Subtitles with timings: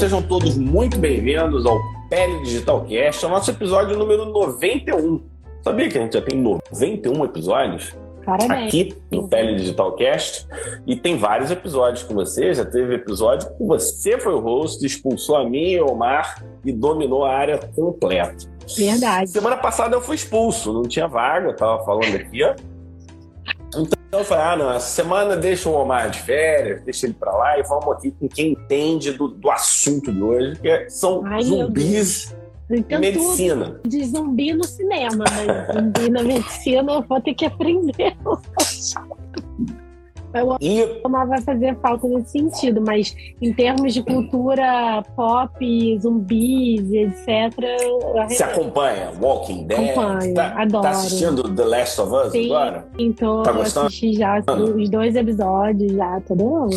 [0.00, 5.20] sejam todos muito bem-vindos ao Pele Digital Cast, é o nosso episódio número 91.
[5.62, 7.94] Sabia que a gente já tem 91 episódios?
[8.24, 8.68] Parabéns.
[8.68, 10.46] Aqui no Pele Digital Cast.
[10.86, 12.54] E tem vários episódios com você.
[12.54, 16.72] Já teve episódio que você foi o host, expulsou a mim e o Omar e
[16.72, 18.46] dominou a área completa.
[18.74, 19.28] Verdade.
[19.28, 22.54] Semana passada eu fui expulso, não tinha vaga, tava falando aqui, ó.
[23.76, 27.32] Então eu falei, ah, não, essa semana deixa o Omar de férias, deixa ele pra
[27.32, 31.24] lá e vamos aqui com quem entende do, do assunto de hoje, que é- são
[31.24, 32.36] Ai, zumbis
[32.68, 33.66] Então, medicina.
[33.82, 38.16] tudo de zumbi no cinema, mas zumbi na medicina eu vou ter que aprender.
[40.32, 46.92] Eu E Omar vai fazer falta nesse sentido, mas em termos de cultura pop, zumbis,
[46.92, 47.52] etc.,
[48.28, 50.82] se acompanha Walking Dead, Acompanho, tá, adoro.
[50.82, 52.46] tá assistindo The Last of Us Sim.
[52.46, 52.86] agora?
[52.98, 53.86] Então, Tá gostando?
[53.86, 54.38] assisti já
[54.78, 56.70] os dois episódios, já, todo ano.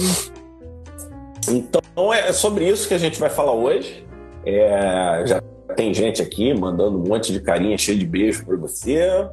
[1.49, 4.05] Então é sobre isso que a gente vai falar hoje.
[4.45, 5.42] É, já
[5.75, 8.94] tem gente aqui mandando um monte de carinha cheio de beijo pra você.
[8.95, 9.30] É,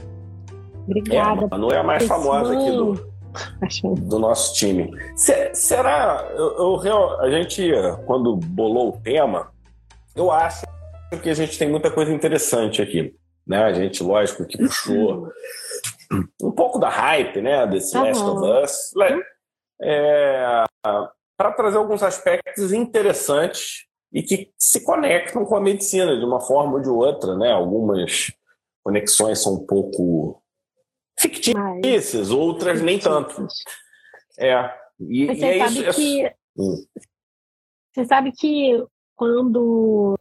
[0.87, 1.44] Obrigada.
[1.47, 3.09] a Manu é a mais famosa aqui do.
[4.00, 4.91] do nosso time.
[5.17, 6.28] Se- será?
[6.34, 7.70] Eu, eu a gente,
[8.06, 9.50] quando bolou o tema,
[10.14, 10.67] eu acho
[11.22, 13.14] que a gente tem muita coisa interessante aqui.
[13.47, 13.62] Né?
[13.62, 15.28] A gente, lógico, que puxou
[16.42, 18.06] um pouco da hype né, desse Aham.
[18.06, 18.92] Last of Us
[19.83, 20.65] é,
[21.37, 26.75] para trazer alguns aspectos interessantes e que se conectam com a medicina de uma forma
[26.75, 27.37] ou de outra.
[27.37, 27.50] Né?
[27.50, 28.33] Algumas
[28.84, 30.39] conexões são um pouco
[31.20, 33.46] fictícias outras nem tanto.
[34.38, 34.74] É.
[34.98, 35.88] E, e você é sabe isso.
[35.88, 35.92] é-
[36.30, 36.84] que Hum.
[37.92, 40.16] você sabe que quando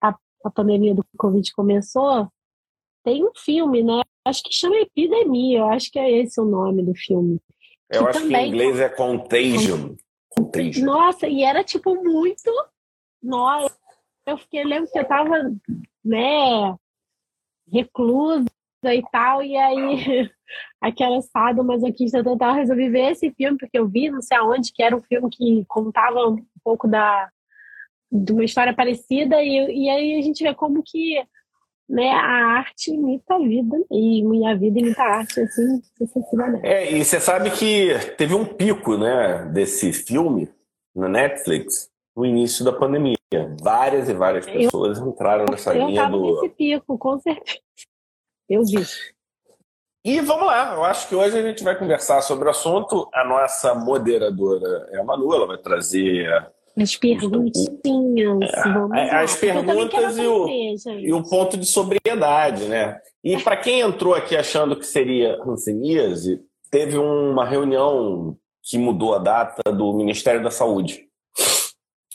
[0.00, 2.28] a, a pandemia do Covid começou,
[3.02, 4.02] tem um filme, né?
[4.24, 7.38] Acho que chama Epidemia, eu acho que é esse o nome do filme.
[7.90, 9.94] eu que acho que em também- inglês é contagion.
[10.30, 10.84] Contagion.
[10.86, 12.50] Nossa, e era tipo muito.
[13.22, 13.76] Nossa,
[14.26, 15.34] eu fiquei, lembro que eu tava,
[16.04, 16.74] né,
[17.70, 18.46] reclusa
[18.92, 20.30] e tal, e aí
[20.80, 24.96] aquela sadomasoquista total resolvi ver esse filme, porque eu vi não sei aonde, que era
[24.96, 27.28] um filme que contava um pouco da
[28.10, 31.20] de uma história parecida, e, e aí a gente vê como que
[31.88, 36.64] né, a arte imita a vida, e a vida imita a arte, assim, sucessivamente.
[36.64, 40.48] É, e você sabe que teve um pico, né, desse filme
[40.94, 43.16] na Netflix no início da pandemia.
[43.60, 46.40] Várias e várias Eu- pessoas entraram nessa Eu linha tava do.
[46.40, 47.58] nesse pico, com certeza.
[48.48, 48.84] Eu vi.
[50.04, 53.08] E vamos lá, eu acho que hoje a gente vai conversar sobre o assunto.
[53.14, 56.26] A nossa moderadora é a Manu, ela vai trazer
[56.78, 58.52] As perguntinhas.
[58.52, 59.20] É, lá.
[59.22, 60.46] as perguntas e o-
[60.98, 63.00] e o ponto de sobriedade, né?
[63.22, 66.38] E para quem entrou aqui achando que seria hanseníase,
[66.70, 71.08] teve uma reunião que mudou a data do Ministério da Saúde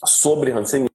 [0.06, 0.90] sobre hanseníase.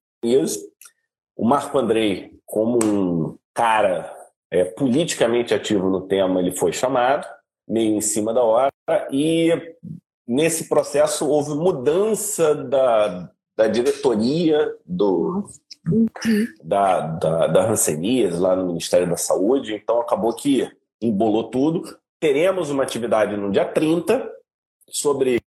[1.35, 4.13] O Marco Andrei, como um cara
[4.55, 7.27] é, politicamente ativo no tema, ele foi chamado,
[7.67, 8.71] meio em cima da hora,
[9.11, 9.51] e
[10.25, 15.45] nesse processo houve mudança da, da diretoria do,
[16.63, 17.75] da, da, da
[18.39, 20.69] lá no Ministério da Saúde, então acabou que
[21.01, 21.97] embolou tudo.
[22.19, 24.31] Teremos uma atividade no dia 30
[24.87, 25.41] sobre,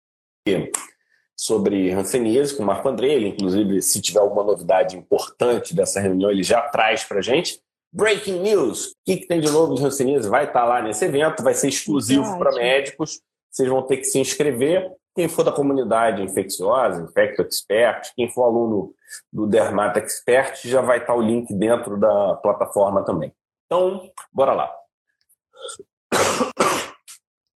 [1.38, 3.14] sobre Hanseníase com o Marco André.
[3.14, 7.62] Ele, inclusive, se tiver alguma novidade importante dessa reunião, ele já traz para gente.
[7.96, 8.88] Breaking news!
[8.88, 10.28] O que, que tem de novo de Hanseníase?
[10.28, 12.62] Vai estar lá nesse evento, vai ser exclusivo para Ótimo.
[12.62, 13.22] médicos.
[13.50, 14.92] Vocês vão ter que se inscrever.
[15.16, 18.94] Quem for da comunidade infecciosa, Infecto Expert, quem for aluno
[19.32, 23.32] do Dermata Expert, já vai estar o link dentro da plataforma também.
[23.66, 24.76] Então, bora lá.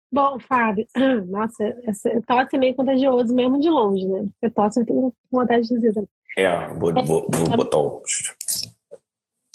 [0.09, 0.87] Bom, Fábio,
[1.27, 4.25] nossa, essa tosse é meio contagioso mesmo de longe, né?
[4.39, 5.93] Porque tosse eu tenho vontade de dizer.
[5.93, 6.09] também.
[6.37, 8.01] É, vou, vou, vou botar o.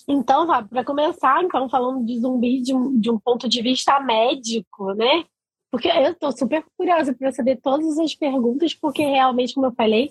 [0.06, 4.92] Então, para começar, então, falando de zumbi de um, de um ponto de vista médico,
[4.94, 5.24] né?
[5.70, 10.08] Porque eu estou super curiosa para saber todas as perguntas, porque realmente, como eu falei,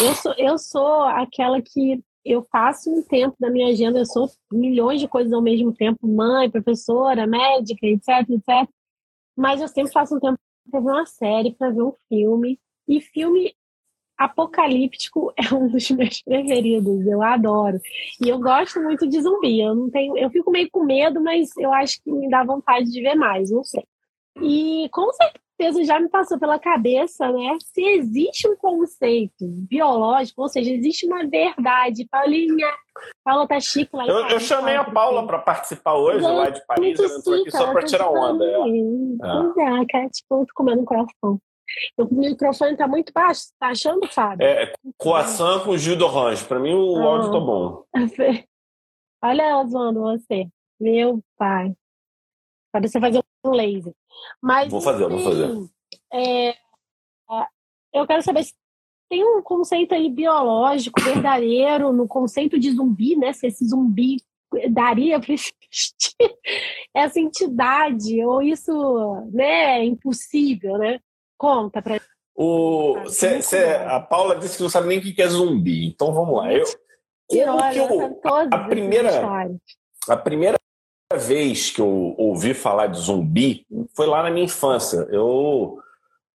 [0.00, 4.28] eu sou, eu sou aquela que eu faço um tempo da minha agenda, eu sou
[4.50, 8.68] milhões de coisas ao mesmo tempo, mãe, professora, médica, etc, etc.
[9.36, 10.38] Mas eu sempre faço um tempo
[10.70, 12.58] para ver uma série, para ver um filme.
[12.88, 13.54] E filme
[14.16, 17.80] apocalíptico é um dos meus preferidos, eu adoro.
[18.24, 19.60] E eu gosto muito de zumbi.
[19.60, 22.90] Eu não tenho, eu fico meio com medo, mas eu acho que me dá vontade
[22.90, 23.84] de ver mais, não sei.
[24.40, 27.56] E com certeza já me passou pela cabeça, né?
[27.60, 32.06] Se existe um conceito biológico, ou seja, existe uma verdade.
[32.10, 32.66] Paulinha,
[33.24, 36.98] Paula tá chique lá Eu, eu chamei a Paula para participar hoje, lá de Paris.
[36.98, 38.44] Ela entrou aqui só para tá tirar onda.
[38.44, 38.56] é.
[39.54, 41.40] Pois é, tipo, eu tô comendo um coração.
[41.96, 44.46] O microfone tá muito baixo, tá achando, Fábio?
[44.46, 46.44] É, coação com Gil do Orange.
[46.44, 47.04] Pra mim o ah.
[47.04, 47.84] áudio tá bom.
[49.22, 50.48] Olha ela zoando você.
[50.78, 51.74] Meu pai.
[52.72, 53.94] Pode você fazer um laser.
[54.42, 55.70] Mas, vou fazer, vou fazer.
[56.12, 56.54] É,
[57.92, 58.52] eu quero saber se
[59.08, 63.32] tem um conceito aí biológico verdadeiro no conceito de zumbi, né?
[63.32, 64.16] Se esse zumbi
[64.70, 66.16] daria para existir
[66.94, 68.72] essa entidade ou isso,
[69.32, 71.00] né, é impossível, né?
[71.44, 72.00] Conta para
[72.34, 76.12] o, cê, cê, a Paula disse que não sabe nem o que é zumbi, então
[76.12, 76.52] vamos lá.
[76.52, 76.64] Eu,
[77.28, 79.10] como que eu, a, a primeira,
[80.08, 80.58] a primeira
[81.14, 85.06] vez que eu ouvi falar de zumbi foi lá na minha infância.
[85.10, 85.78] Eu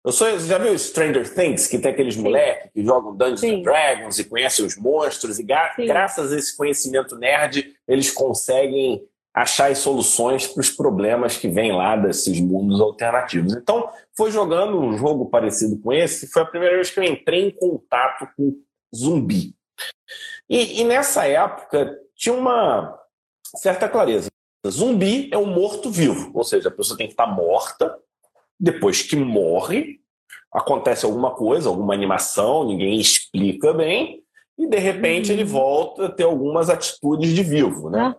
[0.04, 3.60] eu sou, já viu Stranger Things, que tem aqueles moleques que jogam Dungeons Sim.
[3.60, 9.02] and Dragons e conhecem os monstros, e graças a esse conhecimento nerd, eles conseguem
[9.34, 13.54] achar as soluções para os problemas que vêm lá desses mundos alternativos.
[13.54, 17.48] Então, foi jogando um jogo parecido com esse, foi a primeira vez que eu entrei
[17.48, 18.54] em contato com
[18.94, 19.54] zumbi.
[20.48, 22.96] E, e nessa época tinha uma
[23.56, 24.28] certa clareza.
[24.66, 27.98] Zumbi é um morto-vivo, ou seja, a pessoa tem que estar morta
[28.58, 30.00] depois que morre,
[30.52, 34.22] acontece alguma coisa, alguma animação, ninguém explica bem,
[34.56, 35.34] e de repente uhum.
[35.34, 38.14] ele volta a ter algumas atitudes de vivo, né?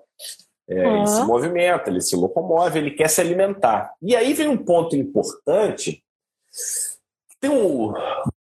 [0.68, 0.98] É, uhum.
[0.98, 3.94] Ele se movimenta, ele se locomove, ele quer se alimentar.
[4.02, 6.04] E aí vem um ponto importante.
[7.40, 7.94] Tem um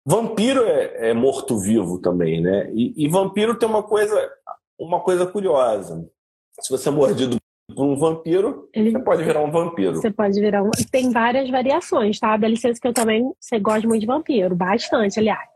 [0.05, 2.71] vampiro é, é morto-vivo também, né?
[2.73, 4.31] E, e, vampiro tem uma coisa,
[4.79, 6.09] uma coisa curiosa.
[6.61, 7.37] Se você é mordido
[7.76, 8.93] um vampiro, Ele...
[8.93, 9.97] você pode virar um vampiro.
[9.97, 10.70] Você pode virar um.
[10.91, 12.37] Tem várias variações, tá?
[12.37, 13.31] Dá licença que eu também.
[13.41, 15.54] Você gosta muito de vampiro, bastante, aliás.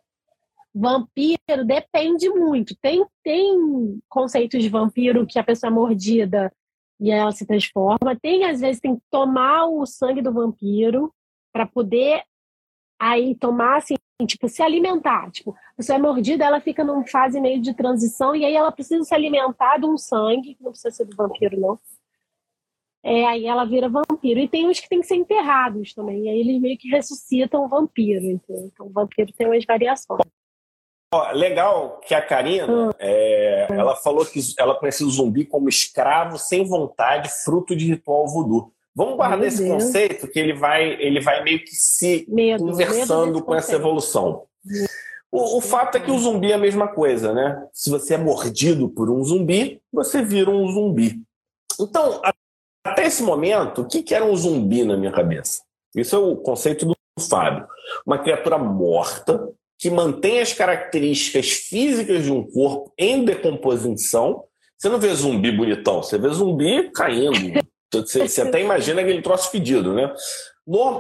[0.75, 2.77] Vampiro depende muito.
[2.81, 6.53] Tem, tem conceitos de vampiro que a pessoa é mordida
[7.01, 8.19] e ela se transforma.
[8.21, 11.13] Tem, às vezes, tem que tomar o sangue do vampiro
[11.53, 12.23] para poder
[13.01, 13.95] aí tomar assim,
[14.27, 15.31] tipo, se alimentar.
[15.31, 18.73] Tipo, a pessoa é mordida, ela fica numa fase meio de transição e aí ela
[18.73, 21.79] precisa se alimentar de um sangue, que não precisa ser do vampiro, não
[23.03, 24.41] é, aí ela vira vampiro.
[24.41, 26.25] E tem uns que tem que ser enterrados também.
[26.25, 28.25] E aí eles meio que ressuscitam o vampiro.
[28.25, 28.67] Entendeu?
[28.67, 30.21] Então o vampiro tem umas variações.
[31.13, 32.91] Ó, legal que a Karina, hum.
[32.99, 38.27] é, ela falou que ela conhecia o zumbi como escravo sem vontade, fruto de ritual
[38.27, 38.73] voodoo.
[38.95, 39.85] Vamos guardar esse Deus.
[39.85, 44.45] conceito que ele vai, ele vai meio que se medo, conversando medo com essa evolução.
[45.31, 47.67] O, o, fato é que o zumbi é a mesma coisa, né?
[47.73, 51.23] Se você é mordido por um zumbi, você vira um zumbi.
[51.81, 52.21] Então,
[52.85, 55.63] até esse momento, o que, que era um zumbi na minha cabeça?
[55.95, 57.67] Isso é o conceito do Fábio.
[58.05, 64.45] Uma criatura morta que mantém as características físicas de um corpo em decomposição.
[64.77, 67.61] Você não vê zumbi bonitão, você vê zumbi caindo.
[67.93, 70.13] Você, você até imagina aquele troço fedido, né?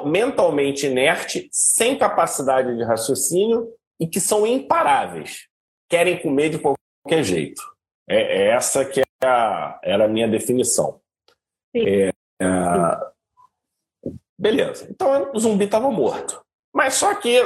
[0.06, 3.68] mentalmente inerte, sem capacidade de raciocínio
[4.00, 5.46] e que são imparáveis.
[5.90, 7.62] Querem comer de qualquer jeito.
[8.08, 11.00] É, é essa que é a, era a minha definição.
[11.74, 12.08] É,
[12.40, 12.48] é,
[14.38, 14.86] beleza.
[14.90, 16.42] Então o zumbi estava morto.
[16.74, 17.42] Mas só que,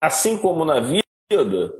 [0.00, 1.72] assim como na vida,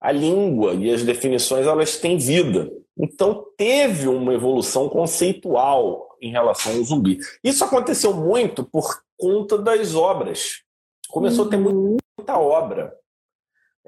[0.00, 2.70] a língua e as definições elas têm vida.
[2.98, 7.18] Então teve uma evolução conceitual em relação ao zumbi.
[7.42, 10.62] Isso aconteceu muito por conta das obras.
[11.08, 11.48] Começou uhum.
[11.48, 11.96] a ter uhum.
[12.18, 12.98] muita obra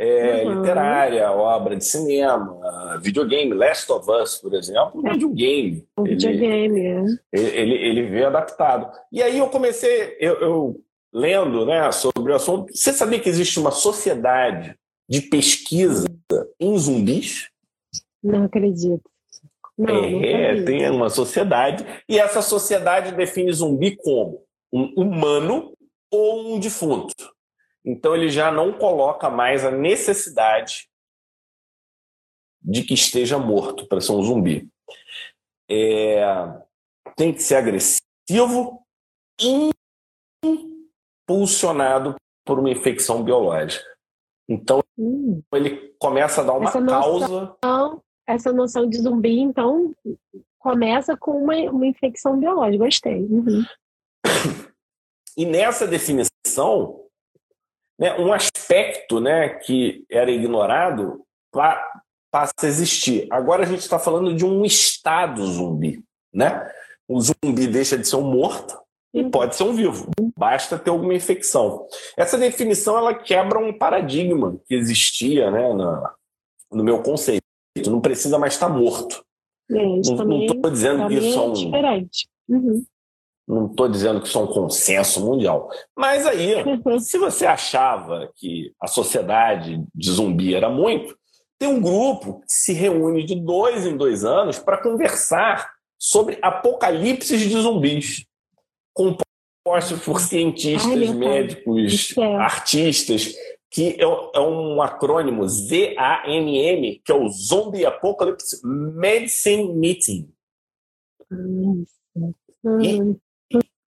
[0.01, 0.61] é, uhum.
[0.61, 3.53] literária, obra de cinema, videogame.
[3.53, 5.87] Last of Us, por exemplo, é videogame.
[5.99, 7.05] Um videogame, é.
[7.31, 8.91] ele, ele, ele veio adaptado.
[9.13, 10.81] E aí eu comecei, eu, eu
[11.13, 12.73] lendo né, sobre o assunto.
[12.75, 14.77] Você sabia que existe uma sociedade
[15.09, 16.07] de pesquisa
[16.59, 17.51] em zumbis?
[18.23, 19.11] Não acredito.
[19.77, 25.75] Não, é, não tem uma sociedade, e essa sociedade define zumbi como um humano
[26.11, 27.15] ou um defunto.
[27.85, 30.87] Então ele já não coloca mais a necessidade
[32.63, 34.69] de que esteja morto para ser um zumbi.
[35.69, 36.23] É,
[37.17, 38.85] tem que ser agressivo,
[41.31, 43.85] impulsionado por uma infecção biológica.
[44.49, 45.41] Então hum.
[45.55, 47.29] ele começa a dar uma essa causa.
[47.29, 49.95] Noção, essa noção de zumbi, então,
[50.59, 52.85] começa com uma, uma infecção biológica.
[52.85, 53.23] Gostei.
[53.23, 53.65] Uhum.
[55.37, 57.05] E nessa definição,
[57.99, 61.25] né, um aspecto né, que era ignorado
[62.33, 63.29] passa a existir.
[63.31, 66.03] Agora a gente está falando de um estado zumbi.
[66.35, 66.69] Né?
[67.09, 68.81] O zumbi deixa de ser um morto
[69.13, 69.31] e uhum.
[69.31, 70.11] pode ser um vivo.
[70.37, 71.87] Basta ter alguma infecção.
[72.17, 76.15] Essa definição ela quebra um paradigma que existia né, na,
[76.73, 77.43] no meu conceito.
[77.87, 79.25] Não precisa mais estar morto.
[79.71, 81.53] Gente, não estou dizendo que isso é, um...
[81.53, 82.29] diferente.
[82.49, 82.85] Uhum.
[83.47, 85.69] Não estou dizendo que isso é um consenso mundial.
[85.97, 86.55] Mas aí,
[87.01, 91.17] se você achava que a sociedade de zumbi era muito,
[91.59, 97.41] tem um grupo que se reúne de dois em dois anos para conversar sobre apocalipses
[97.41, 98.25] de zumbis,
[99.01, 103.35] compostos por cientistas, Ai, médicos, artistas,
[103.71, 110.33] que é, é um acrônimo ZAMM, que é o Zombie Apocalypse Medicine Meeting.
[112.83, 113.17] E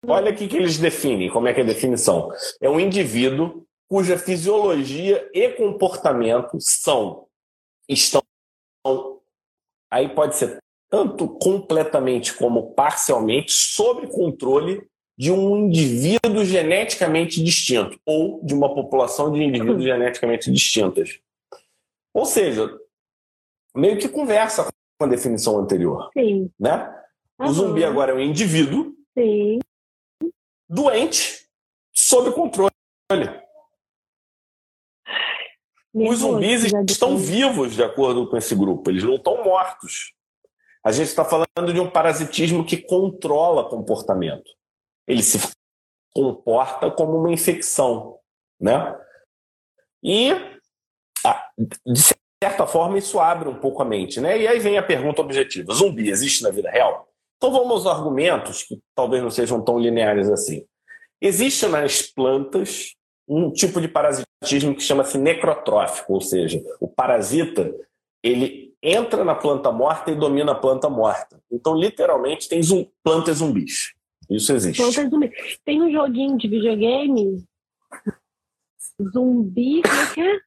[0.06, 2.30] olha aqui que eles definem, como é que é a definição.
[2.62, 7.27] É um indivíduo cuja fisiologia e comportamento são
[7.89, 8.22] estão
[9.91, 14.89] aí pode ser tanto completamente como parcialmente sob controle
[15.22, 21.20] de um indivíduo geneticamente distinto ou de uma população de indivíduos geneticamente distintas.
[22.12, 22.75] Ou seja,
[23.75, 26.10] meio que conversa com a definição anterior.
[26.12, 26.50] Sim.
[26.60, 26.92] Né?
[27.40, 27.48] Uhum.
[27.48, 29.60] O zumbi agora é um indivíduo Sim.
[30.68, 31.46] doente
[31.94, 32.72] sob controle.
[35.94, 40.16] Os zumbis estão vivos, de acordo com esse grupo, eles não estão mortos.
[40.84, 44.60] A gente está falando de um parasitismo que controla comportamento.
[45.12, 45.38] Ele se
[46.13, 48.18] comporta como uma infecção,
[48.58, 48.98] né?
[50.01, 50.32] E,
[51.86, 52.01] de
[52.41, 54.39] certa forma, isso abre um pouco a mente, né?
[54.39, 57.10] E aí vem a pergunta objetiva: zumbi existe na vida real?
[57.36, 60.65] Então vamos aos argumentos que talvez não sejam tão lineares assim.
[61.20, 62.96] Existe nas plantas
[63.27, 67.70] um tipo de parasitismo que chama-se necrotrófico, ou seja, o parasita
[68.24, 71.41] ele entra na planta morta e domina a planta morta.
[71.51, 73.94] Então, literalmente, tem zum plantas zumbis.
[74.32, 74.82] Isso existe.
[75.66, 77.44] Tem um joguinho de videogame,
[79.14, 80.40] zumbi, como é que é?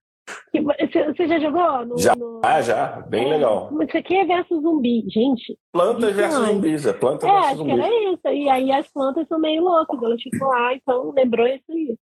[1.13, 1.85] Você já jogou?
[1.85, 2.41] No, já, no...
[2.43, 3.03] Ah, já.
[3.03, 3.71] Bem é, legal.
[3.83, 5.05] Isso aqui é versus zumbi.
[5.09, 5.59] Gente.
[5.71, 6.87] Plantas versus zumbis.
[6.87, 7.75] É planta é, versus acho zumbis.
[7.75, 8.29] que era isso.
[8.29, 10.03] E aí as plantas são meio loucas.
[10.03, 11.99] Elas ficam lá, então lembrou isso aí.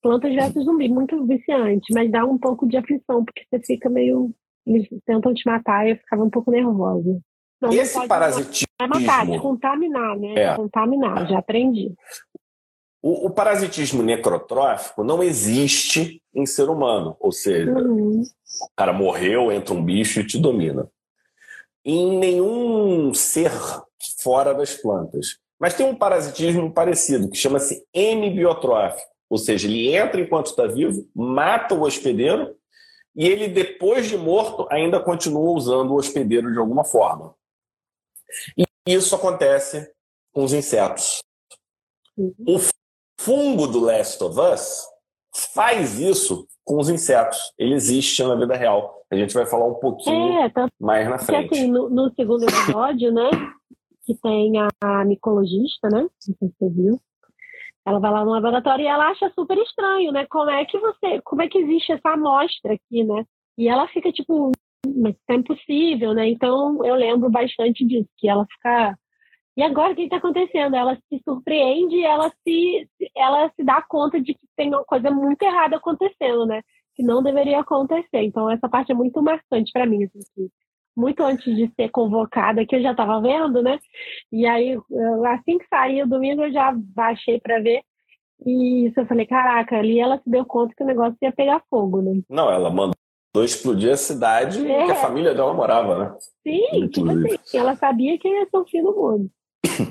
[0.00, 0.88] Plantas versus zumbi.
[0.88, 4.34] Muito viciante, mas dá um pouco de aflição, porque você fica meio
[4.66, 7.20] eles tentam te matar e eu ficava um pouco nervosa.
[7.60, 8.66] Não, Esse não parasitismo.
[8.80, 10.34] É matar, contaminar, né?
[10.34, 10.56] É.
[10.56, 11.92] Contaminar, já aprendi.
[13.02, 18.22] O, o, parasitismo necrotrófico não existe em ser humano, ou seja, uhum.
[18.22, 20.88] o cara morreu, entra um bicho e te domina.
[21.84, 23.50] Em nenhum ser
[24.22, 25.38] fora das plantas.
[25.58, 31.06] Mas tem um parasitismo parecido, que chama-se hemibiotrófico, ou seja, ele entra enquanto está vivo,
[31.14, 32.54] mata o hospedeiro
[33.14, 37.34] e ele, depois de morto, ainda continua usando o hospedeiro de alguma forma.
[38.56, 39.90] E isso acontece
[40.32, 41.20] com os insetos.
[42.16, 42.34] Uhum.
[42.46, 42.58] O
[43.20, 44.86] fungo do Last of Us
[45.54, 47.38] faz isso com os insetos.
[47.58, 49.04] Ele existe na vida real.
[49.10, 51.48] A gente vai falar um pouquinho é, mais na frente.
[51.48, 53.30] Porque, assim, no, no segundo episódio, né,
[54.04, 57.00] que tem a micologista, né, não sei se você viu,
[57.86, 60.26] ela vai lá no laboratório e ela acha super estranho, né?
[60.26, 63.24] Como é que você, como é que existe essa amostra aqui, né?
[63.56, 64.52] E ela fica tipo,
[64.86, 66.28] mas é impossível, né?
[66.28, 68.96] Então eu lembro bastante disso, que ela fica
[69.56, 70.74] e agora o que está acontecendo?
[70.76, 75.42] Ela se surpreende ela se, ela se dá conta de que tem uma coisa muito
[75.42, 76.62] errada acontecendo, né?
[76.94, 78.22] Que não deveria acontecer.
[78.22, 80.04] Então, essa parte é muito marcante para mim.
[80.04, 80.48] Assim,
[80.96, 83.78] muito antes de ser convocada, que eu já estava vendo, né?
[84.32, 84.78] E aí,
[85.26, 87.82] assim que saiu domingo, eu já baixei para ver.
[88.46, 91.62] E isso eu falei, caraca, ali ela se deu conta que o negócio ia pegar
[91.68, 92.22] fogo, né?
[92.30, 92.94] Não, ela mandou
[93.36, 94.86] explodir a cidade é.
[94.86, 96.16] que a família dela morava, né?
[96.42, 99.30] Sim, tipo assim, ela sabia que ia ser o fim do mundo.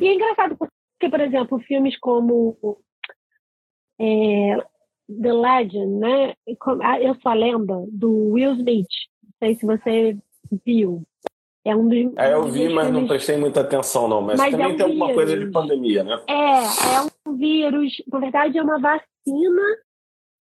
[0.01, 2.58] e é engraçado porque, por exemplo, filmes como
[4.00, 4.58] é,
[5.22, 6.34] The Legend, né?
[6.46, 8.88] Eu sou a lenda, do Will Smith.
[9.24, 10.17] Não sei se você
[10.65, 11.03] viu.
[11.65, 12.17] É um dos.
[12.17, 14.22] É, eu vi, mas não prestei muita atenção, não.
[14.22, 15.24] Mas, mas também é um tem alguma vírus.
[15.24, 16.24] coisa de pandemia, né?
[16.27, 17.93] É, é um vírus.
[18.08, 19.62] Na verdade, é uma vacina.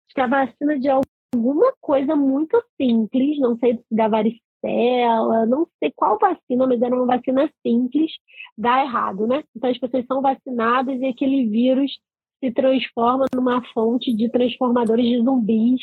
[0.06, 0.88] Acho que é a vacina de
[1.34, 3.38] alguma coisa muito simples.
[3.38, 8.10] Não sei se da varicela, não sei qual vacina, mas era uma vacina simples.
[8.56, 9.42] Dá errado, né?
[9.56, 11.92] Então as pessoas são vacinadas e aquele vírus
[12.42, 15.80] se transforma numa fonte de transformadores de zumbis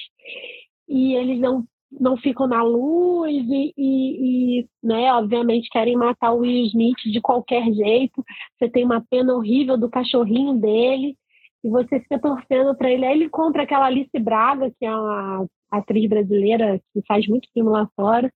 [0.88, 6.40] e eles não não ficam na luz e, e, e, né, obviamente querem matar o
[6.40, 8.22] Will Smith de qualquer jeito.
[8.60, 11.16] Você tem uma pena horrível do cachorrinho dele
[11.68, 13.06] e você fica torcendo para ele.
[13.06, 17.70] Aí ele compra aquela Alice Braga, que é uma atriz brasileira que faz muito filme
[17.70, 18.32] lá fora.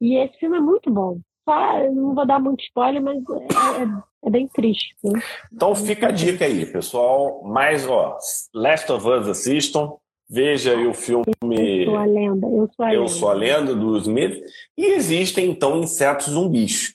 [0.00, 1.20] E esse filme é muito bom.
[1.48, 4.94] Só, não vou dar muito spoiler, mas é, é, é bem triste.
[5.04, 5.20] Né?
[5.52, 7.42] Então fica a dica aí, pessoal.
[7.44, 8.18] Mais, ó,
[8.52, 9.96] Last of Us assistam
[10.30, 11.24] Veja aí o filme.
[11.42, 12.46] Eu sou a lenda.
[12.46, 13.12] Eu sou a, eu lenda.
[13.12, 14.38] Sou a lenda do Smith.
[14.76, 16.94] E existem, então, insetos zumbis.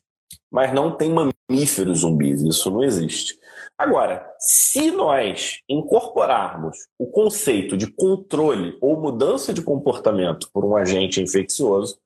[0.51, 2.43] Mas não tem mamíferos zumbis.
[2.43, 3.39] Isso não existe.
[3.77, 11.19] Agora, se nós incorporarmos o conceito de controle ou mudança de comportamento por um agente
[11.19, 11.99] infeccioso,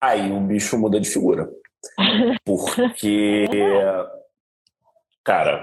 [0.00, 1.48] aí o bicho muda de figura.
[2.44, 3.46] Porque,
[5.24, 5.62] cara,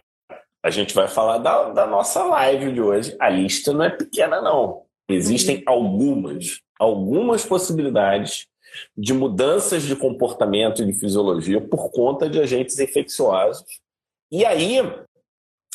[0.64, 3.16] a gente vai falar da, da nossa live de hoje.
[3.20, 4.84] A lista não é pequena, não.
[5.10, 5.64] Existem uhum.
[5.68, 8.48] algumas, algumas possibilidades
[8.98, 13.66] de mudanças de comportamento e de fisiologia por conta de agentes infecciosos.
[14.32, 14.80] E aí,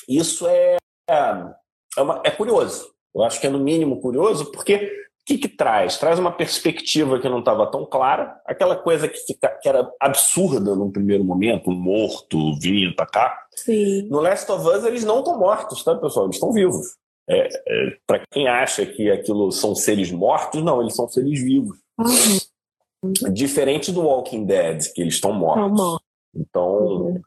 [0.08, 0.76] isso é,
[1.08, 2.90] é, uma, é curioso.
[3.14, 5.98] Eu acho que é no mínimo curioso, porque o que, que traz?
[5.98, 10.74] Traz uma perspectiva que não estava tão clara, aquela coisa que, fica, que era absurda
[10.74, 13.46] num primeiro momento, morto vindo para cá.
[13.54, 14.08] Sim.
[14.08, 16.26] No Last of Us, eles não estão mortos, tá, pessoal?
[16.26, 16.96] Eles estão vivos.
[17.28, 21.76] É, é, para quem acha que aquilo são seres mortos, não, eles são seres vivos.
[21.98, 23.32] Uhum.
[23.32, 26.00] Diferente do Walking Dead, que eles estão mortos.
[26.34, 27.20] Então, uhum.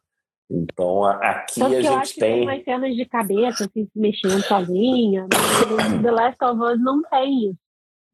[0.51, 2.33] Então aqui Tanto a gente tem.
[2.33, 5.23] tem umas cenas de cabeça assim, se mexendo sozinha.
[5.23, 5.29] Né?
[6.03, 7.59] The Last of Us não tem isso.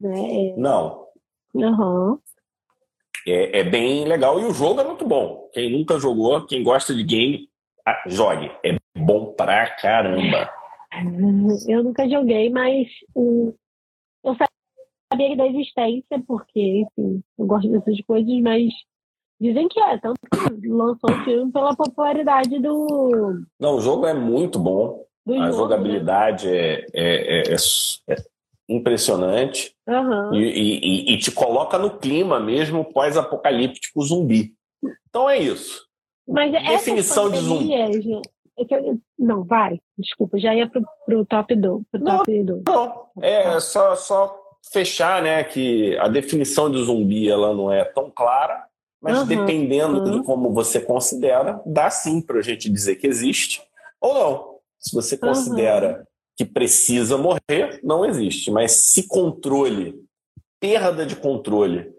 [0.00, 0.50] Né?
[0.50, 0.56] É...
[0.56, 1.06] Não.
[1.54, 2.18] Uhum.
[3.26, 5.50] É, é, bem legal e o jogo é muito bom.
[5.52, 7.48] Quem nunca jogou, quem gosta de game,
[7.86, 8.50] ah, jogue.
[8.64, 10.50] É bom pra caramba.
[11.66, 13.52] Eu nunca joguei, mas um,
[14.24, 14.36] eu
[15.12, 18.72] sabia da existência, porque, enfim, eu gosto dessas coisas, mas
[19.40, 23.42] dizem que é, tanto que lançou o filme pela popularidade do.
[23.58, 25.04] Não, o jogo é muito bom.
[25.26, 25.52] a jogo, né?
[25.52, 26.52] jogabilidade né?
[26.52, 27.56] é, é, é,
[28.10, 28.16] é,
[28.68, 30.34] impressionante uhum.
[30.34, 34.52] e, e, e, te coloca no clima mesmo pós-apocalíptico zumbi.
[35.08, 35.86] Então é isso.
[36.26, 37.72] Mas Definição de zumbi.
[37.74, 41.82] É que eu, não, vai, desculpa, já ia pro, pro top 2.
[41.92, 42.24] Não,
[42.66, 44.36] não, é só, só
[44.72, 48.64] fechar, né, que a definição de zumbi ela não é tão clara,
[49.00, 50.20] mas uhum, dependendo uhum.
[50.20, 53.62] de como você considera, dá sim para a gente dizer que existe
[54.00, 54.58] ou não.
[54.78, 56.04] Se você considera uhum.
[56.36, 58.50] que precisa morrer, não existe.
[58.50, 59.94] Mas se controle,
[60.60, 61.92] perda de controle,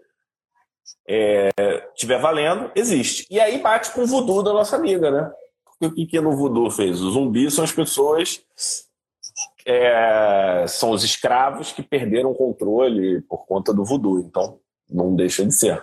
[1.08, 1.50] é,
[1.94, 3.26] tiver valendo, existe.
[3.30, 5.32] E aí bate com o voodoo da nossa amiga, né?
[5.86, 7.00] o que, que no voodoo fez?
[7.00, 8.44] Os zumbis são as pessoas,
[9.66, 14.20] é, são os escravos que perderam o controle por conta do voodoo.
[14.20, 14.58] Então,
[14.88, 15.82] não deixa de ser.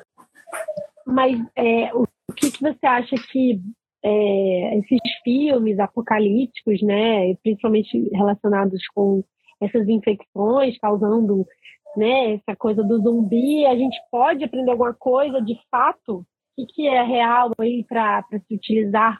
[1.07, 3.61] Mas é, o que, que você acha que
[4.03, 9.23] é, esses filmes apocalípticos, né, principalmente relacionados com
[9.61, 11.47] essas infecções causando
[11.95, 16.17] né, essa coisa do zumbi, a gente pode aprender alguma coisa de fato?
[16.19, 19.19] O que, que é real aí para se utilizar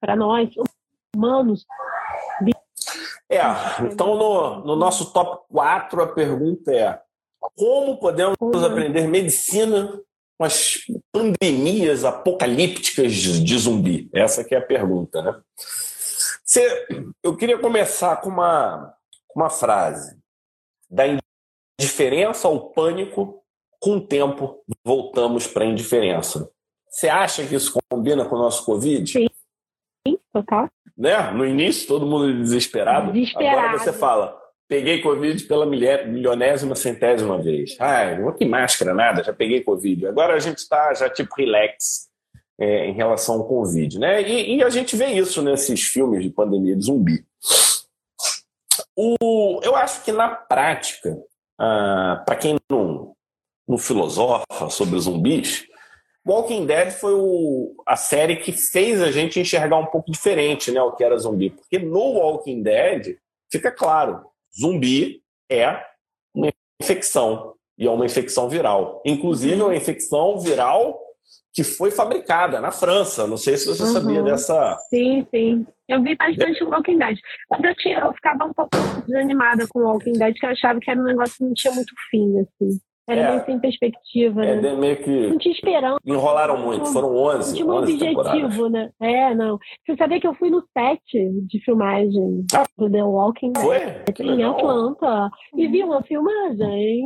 [0.00, 0.50] para nós,
[1.14, 1.66] humanos.
[3.28, 3.38] É,
[3.84, 7.00] então no, no nosso top 4 a pergunta é
[7.56, 8.64] como podemos uhum.
[8.64, 10.00] aprender medicina
[10.40, 14.08] com as pandemias apocalípticas de zumbi?
[14.10, 15.38] Essa que é a pergunta, né?
[16.42, 16.86] Você,
[17.22, 18.94] eu queria começar com uma,
[19.36, 20.18] uma frase.
[20.88, 21.04] Da
[21.78, 23.44] indiferença ao pânico,
[23.78, 26.50] com o tempo voltamos para a indiferença.
[26.88, 29.12] Você acha que isso combina com o nosso Covid?
[29.12, 29.28] Sim
[30.32, 30.70] total.
[30.96, 31.30] Né?
[31.32, 33.12] No início, todo mundo desesperado.
[33.12, 33.58] desesperado.
[33.58, 34.39] Agora você fala,
[34.70, 37.76] peguei Covid pela milionésima centésima vez.
[37.80, 40.06] Ai, não que máscara, nada, já peguei Covid.
[40.06, 42.08] Agora a gente está já tipo relax
[42.56, 43.98] é, em relação ao Covid.
[43.98, 44.22] Né?
[44.22, 47.24] E, e, a gente vê isso nesses filmes de pandemia de zumbi.
[48.94, 51.18] O, eu acho que na prática,
[51.58, 53.12] ah, para quem não,
[53.66, 55.66] não filosofa sobre zumbis,
[56.24, 60.80] Walking Dead foi o, a série que fez a gente enxergar um pouco diferente né,
[60.80, 61.50] o que era zumbi.
[61.50, 63.16] Porque no Walking Dead
[63.50, 65.82] fica claro: zumbi é
[66.34, 66.48] uma
[66.80, 67.54] infecção.
[67.78, 69.02] E é uma infecção viral.
[69.04, 70.98] Inclusive, é uma infecção viral
[71.52, 73.26] que foi fabricada na França.
[73.26, 73.92] Não sei se você uhum.
[73.92, 74.76] sabia dessa.
[74.88, 75.66] Sim, sim.
[75.88, 77.18] Eu vi bastante o Walking Dead.
[77.50, 78.70] Mas eu, tinha, eu ficava um pouco
[79.06, 81.74] desanimada com o Walking Dead, que eu achava que era um negócio que não tinha
[81.74, 82.80] muito fim, assim.
[83.08, 84.74] Era é, meio sem perspectiva, é, né?
[84.74, 85.28] meio que.
[85.28, 85.98] Não tinha esperança.
[86.04, 87.48] Enrolaram muito, foram 11.
[87.48, 88.90] Não tinha um objetivo, né?
[89.00, 89.58] É, não.
[89.84, 91.00] Você sabia que eu fui no set
[91.48, 93.64] de filmagem ah, do The Walking Dead?
[93.64, 94.24] Foi?
[94.24, 95.30] Em Atlanta.
[95.56, 97.02] E vi uma filmagem.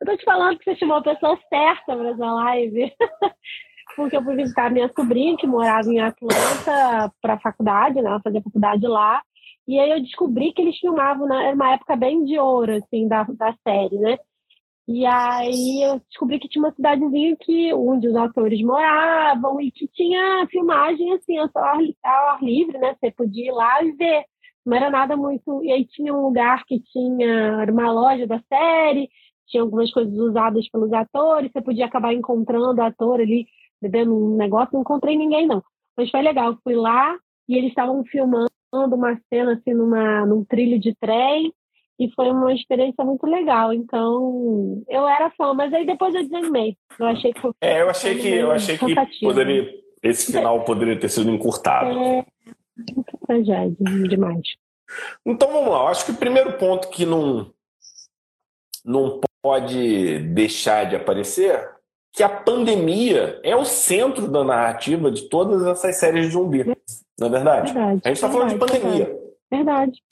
[0.00, 2.92] Eu tô te falando que você chamou a pessoa certa para essa live.
[3.96, 8.10] Porque eu fui visitar minha sobrinha, que morava em Atlanta, para a faculdade, né?
[8.10, 9.22] Ela fazia faculdade lá.
[9.66, 11.46] E aí eu descobri que eles filmavam, né?
[11.46, 14.16] era uma época bem de ouro, assim, da, da série, né?
[14.88, 19.88] E aí eu descobri que tinha uma cidadezinha que onde os atores moravam e que
[19.88, 22.94] tinha filmagem assim, ao ar, ao ar livre, né?
[22.94, 24.24] Você podia ir lá e ver.
[24.64, 25.62] Não era nada muito.
[25.64, 27.26] E aí tinha um lugar que tinha
[27.62, 29.08] era uma loja da série,
[29.46, 33.46] tinha algumas coisas usadas pelos atores, você podia acabar encontrando o ator ali
[33.80, 35.62] bebendo um negócio, não encontrei ninguém não.
[35.96, 37.16] Mas foi legal, fui lá
[37.48, 41.52] e eles estavam filmando uma cena assim numa, num trilho de trem
[41.98, 43.72] e foi uma experiência muito legal.
[43.72, 46.76] Então, eu era fã, mas aí depois eu desanimei.
[46.98, 50.98] Eu achei que foi É, eu achei que eu achei que poderia esse final poderia
[50.98, 51.98] ter sido encurtado.
[51.98, 52.24] É,
[53.26, 53.76] tragédia
[54.08, 54.42] demais.
[55.24, 55.78] Então vamos lá.
[55.78, 57.52] Eu acho que o primeiro ponto que não
[58.84, 61.68] não pode deixar de aparecer
[62.12, 66.64] que a pandemia é o centro da narrativa de todas essas séries de zumbi.
[67.18, 67.72] Não é verdade?
[67.72, 69.18] verdade a gente está falando de pandemia.
[69.50, 70.02] Verdade.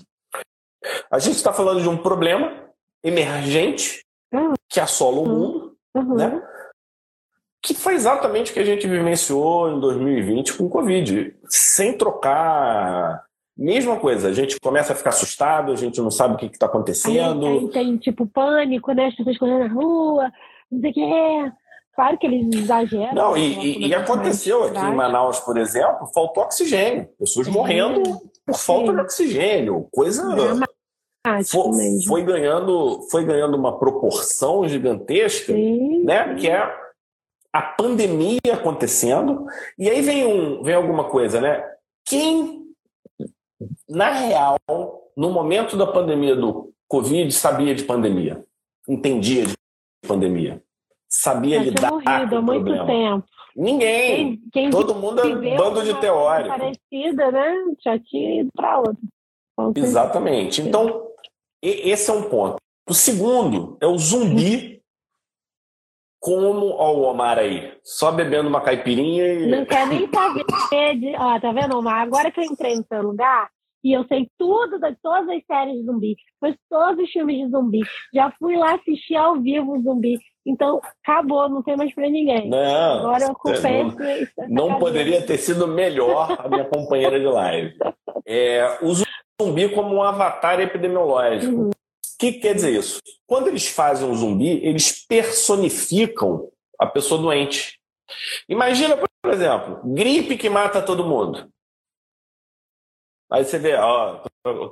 [1.11, 2.53] A gente está falando de um problema
[3.03, 4.55] emergente uhum.
[4.69, 6.15] que assola o mundo, uhum.
[6.15, 6.43] né?
[7.65, 11.35] que foi exatamente o que a gente vivenciou em 2020 com o Covid.
[11.49, 13.25] Sem trocar.
[13.57, 16.67] Mesma coisa, a gente começa a ficar assustado, a gente não sabe o que está
[16.67, 17.47] acontecendo.
[17.47, 19.07] Aí, aí, tem tipo pânico, né?
[19.07, 20.33] As pessoas correndo na rua,
[20.71, 21.53] não sei o que é.
[21.95, 23.15] Claro que eles exageram.
[23.15, 27.09] Não, e, e, e aconteceu aqui em Manaus, por exemplo, faltou oxigênio.
[27.19, 28.03] Pessoas morrendo
[28.45, 29.89] por falta de oxigênio.
[29.93, 30.25] Coisa.
[31.47, 31.71] Foi,
[32.07, 36.03] foi, ganhando, foi ganhando uma proporção gigantesca, Sim.
[36.05, 36.35] né?
[36.35, 36.85] Que é
[37.55, 39.47] a pandemia acontecendo,
[39.79, 41.65] e aí vem, um, vem alguma coisa, né?
[42.05, 42.67] Quem,
[43.89, 44.59] na real,
[45.17, 48.45] no momento da pandemia do Covid, sabia de pandemia,
[48.89, 49.55] entendia de
[50.07, 50.61] pandemia?
[51.15, 52.87] Sabia já lidar morrido com há muito problema.
[52.87, 53.25] tempo.
[53.57, 54.17] Ninguém.
[54.17, 56.49] Quem, quem Todo mundo é bando de teórico.
[56.49, 57.55] Parecida, né?
[57.85, 58.97] Já tinha ido para outra.
[59.77, 60.61] Exatamente.
[60.61, 61.07] Então,
[61.63, 62.57] esse é um ponto.
[62.89, 64.75] O segundo é o zumbi
[66.21, 69.47] como ó, o Omar aí, só bebendo uma caipirinha e.
[69.47, 71.15] Não quer nem saber de.
[71.17, 72.01] Ó, tá vendo, Omar?
[72.01, 73.51] Agora que eu entrei no seu lugar,
[73.85, 77.51] e eu sei tudo de todas as séries de zumbi, foi todos os filmes de
[77.51, 77.81] zumbi.
[78.15, 80.19] Já fui lá assistir ao vivo zumbi.
[80.47, 82.49] Então, acabou, não tem mais para ninguém.
[82.49, 83.97] Não, Agora eu confesso.
[84.49, 87.77] Não, não poderia ter sido melhor a minha companheira de live.
[88.27, 88.95] É, o
[89.43, 91.55] zumbi como um avatar epidemiológico.
[91.55, 91.69] Uhum.
[91.71, 93.01] O que quer dizer isso?
[93.27, 97.79] Quando eles fazem um zumbi, eles personificam a pessoa doente.
[98.49, 101.49] Imagina, por exemplo, gripe que mata todo mundo.
[103.35, 104.21] Aí você vê, ó,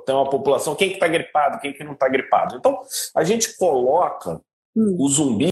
[0.05, 2.55] tem uma população, quem que está gripado, quem que não está gripado.
[2.55, 2.81] Então,
[3.13, 4.41] a gente coloca
[4.73, 4.95] hum.
[4.97, 5.51] o zumbi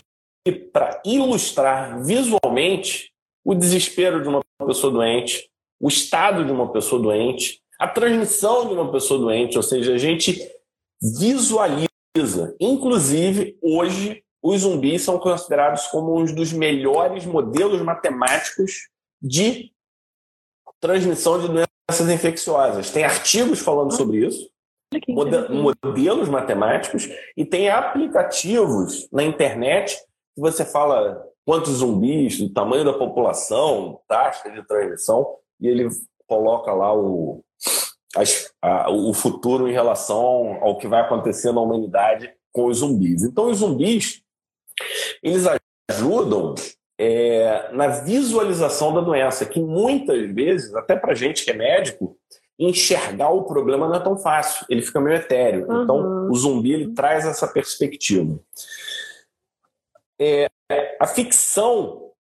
[0.72, 3.12] para ilustrar visualmente
[3.44, 8.76] o desespero de uma pessoa doente, o estado de uma pessoa doente, a transmissão de
[8.76, 10.40] uma pessoa doente, ou seja, a gente
[11.20, 12.56] visualiza.
[12.62, 18.88] Inclusive, hoje, os zumbis são considerados como um dos melhores modelos matemáticos
[19.22, 19.74] de
[20.80, 21.48] transmissão de
[21.92, 22.90] doenças infecciosas.
[22.90, 24.50] Tem artigos falando sobre isso,
[25.84, 29.98] modelos matemáticos, e tem aplicativos na internet
[30.34, 35.90] que você fala quantos zumbis, o tamanho da população, taxa de transmissão, e ele
[36.28, 37.44] coloca lá o,
[38.16, 43.24] as, a, o futuro em relação ao que vai acontecer na humanidade com os zumbis.
[43.24, 44.22] Então, os zumbis,
[45.22, 45.44] eles
[45.90, 46.56] ajudam
[47.04, 52.16] é, na visualização da doença, que muitas vezes, até para gente que é médico,
[52.60, 55.68] enxergar o problema não é tão fácil, ele fica meio etéreo.
[55.68, 55.84] Uhum.
[55.84, 58.40] Então, o zumbi ele traz essa perspectiva.
[60.20, 60.48] É,
[61.00, 62.12] a ficção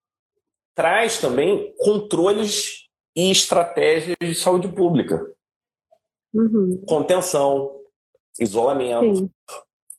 [0.73, 5.23] traz também controles e estratégias de saúde pública.
[6.33, 6.83] Uhum.
[6.87, 7.71] Contenção,
[8.39, 9.29] isolamento, Sim.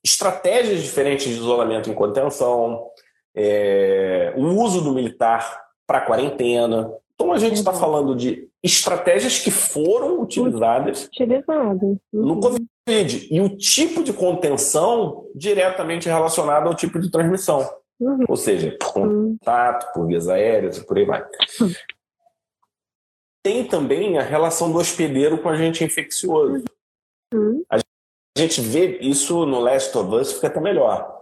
[0.03, 2.91] estratégias diferentes de isolamento em contenção,
[3.35, 6.93] é, o uso do militar para quarentena.
[7.15, 7.79] Então a gente está uhum.
[7.79, 11.81] falando de estratégias que foram utilizadas, utilizadas.
[11.83, 11.99] Uhum.
[12.13, 17.69] no Covid e o tipo de contenção diretamente relacionado ao tipo de transmissão.
[18.01, 18.25] Uhum.
[18.29, 21.23] Ou seja, por contato, por vias aéreas e por aí vai.
[21.61, 21.73] Uhum.
[23.45, 26.65] Tem também a relação do hospedeiro com agente infeccioso.
[27.35, 27.65] Uhum.
[27.69, 27.79] A
[28.37, 31.22] gente vê isso no Last of Us, fica até melhor.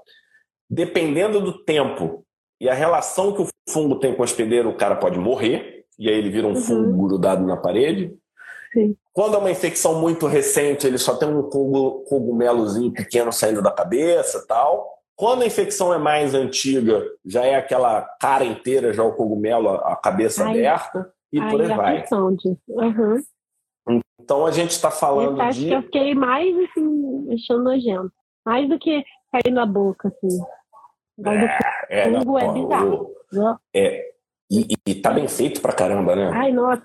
[0.70, 2.24] Dependendo do tempo
[2.60, 6.08] e a relação que o fungo tem com o hospedeiro, o cara pode morrer, e
[6.08, 7.08] aí ele vira um fungo uhum.
[7.08, 8.14] grudado na parede.
[8.72, 8.96] Sim.
[9.12, 14.44] Quando é uma infecção muito recente, ele só tem um cogumelozinho pequeno saindo da cabeça
[14.46, 14.88] tal.
[15.16, 19.96] Quando a infecção é mais antiga, já é aquela cara inteira, já o cogumelo, a
[19.96, 22.04] cabeça aberta, e por aí vai.
[22.68, 23.22] Uhum.
[24.20, 25.66] Então a gente está falando eu acho de.
[25.66, 28.12] Que eu fiquei mais assim, achando nojento.
[28.46, 30.38] Mais do que cair na boca, assim.
[31.88, 33.10] É, é, não, é bizarro.
[33.32, 34.10] O, é,
[34.50, 36.30] e, e tá bem feito pra caramba, né?
[36.32, 36.82] Ai, nossa,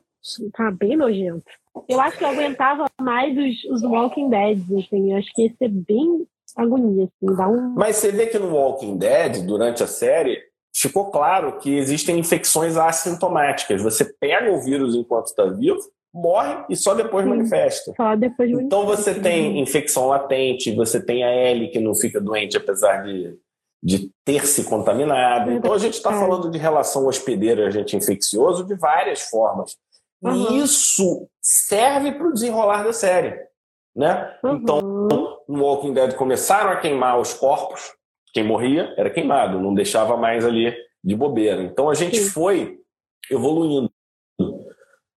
[0.54, 1.46] tá bem nojento.
[1.90, 5.12] Eu acho que eu aguentava mais os, os Walking Dead, assim.
[5.12, 7.74] Eu acho que ia ser bem agonia, assim, dá um...
[7.76, 10.42] Mas você vê que no Walking Dead, durante a série,
[10.74, 13.82] ficou claro que existem infecções assintomáticas.
[13.82, 15.80] Você pega o vírus enquanto está vivo,
[16.14, 17.94] morre e só depois Sim, manifesta.
[17.98, 22.56] Só depois então você tem infecção latente, você tem a L que não fica doente
[22.56, 23.38] apesar de,
[23.84, 25.52] de ter se contaminado.
[25.52, 26.20] Então a gente está é.
[26.20, 29.76] falando de relação hospedeiro-agente infeccioso de várias formas.
[30.22, 30.34] Uhum.
[30.34, 33.40] E isso serve para o desenrolar da série.
[33.96, 34.38] Né?
[34.44, 34.56] Uhum.
[34.56, 34.82] Então,
[35.48, 37.94] no Walking Dead começaram a queimar os corpos,
[38.34, 41.62] quem morria era queimado, não deixava mais ali de bobeira.
[41.62, 42.30] Então a gente Sim.
[42.30, 42.80] foi
[43.32, 43.90] evoluindo.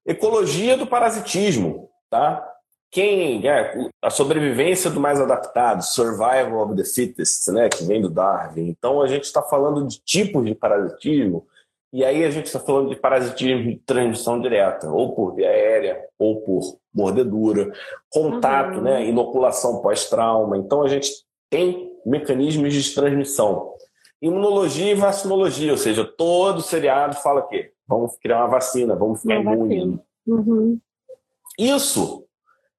[0.06, 2.47] Ecologia do parasitismo, tá?
[2.90, 8.08] Quem é a sobrevivência do mais adaptado, survival of the fittest, né, que vem do
[8.08, 8.68] Darwin.
[8.68, 11.46] Então a gente está falando de tipos de parasitismo
[11.92, 16.04] e aí a gente está falando de parasitismo de transmissão direta, ou por via aérea,
[16.18, 17.72] ou por mordedura,
[18.10, 18.82] contato, uhum.
[18.82, 20.58] né, inoculação pós-trauma.
[20.58, 21.10] Então a gente
[21.50, 23.74] tem mecanismos de transmissão.
[24.20, 29.36] Imunologia e vacinologia, ou seja, todo seriado fala que vamos criar uma vacina, vamos ficar
[29.36, 29.98] imune.
[30.26, 30.78] Uhum.
[31.58, 32.27] Isso,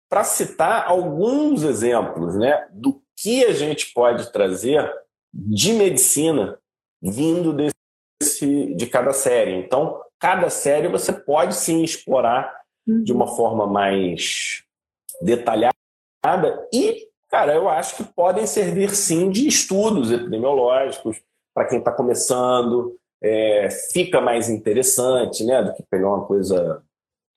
[0.10, 4.92] para citar alguns exemplos né, do que a gente pode trazer
[5.32, 6.58] de medicina
[7.02, 9.54] vindo desse, de cada série.
[9.54, 12.54] Então, cada série você pode sim explorar
[12.88, 13.04] uhum.
[13.04, 14.64] de uma forma mais
[15.22, 15.74] detalhada
[16.74, 21.22] e, cara, eu acho que podem servir sim de estudos epidemiológicos
[21.54, 26.84] para quem está começando, é, fica mais interessante, né, do que pegar uma coisa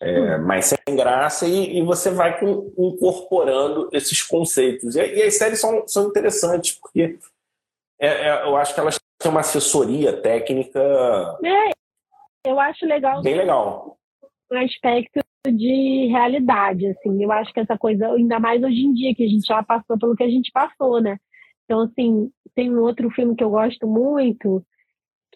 [0.03, 4.97] é, mais sem graça e, e, você vai com, incorporando esses conceitos.
[4.97, 7.19] E, e, as séries são, são interessantes porque
[8.01, 10.81] é, é, eu acho que elas têm uma assessoria técnica.
[11.45, 11.71] É,
[12.45, 13.23] eu acho legal.
[13.23, 13.97] Bem legal.
[14.51, 17.23] Um aspecto de realidade, assim.
[17.23, 19.97] Eu acho que essa coisa, ainda mais hoje em dia, que a gente já passou
[19.99, 21.17] pelo que a gente passou, né?
[21.65, 24.65] Então, assim, tem um outro filme que eu gosto muito,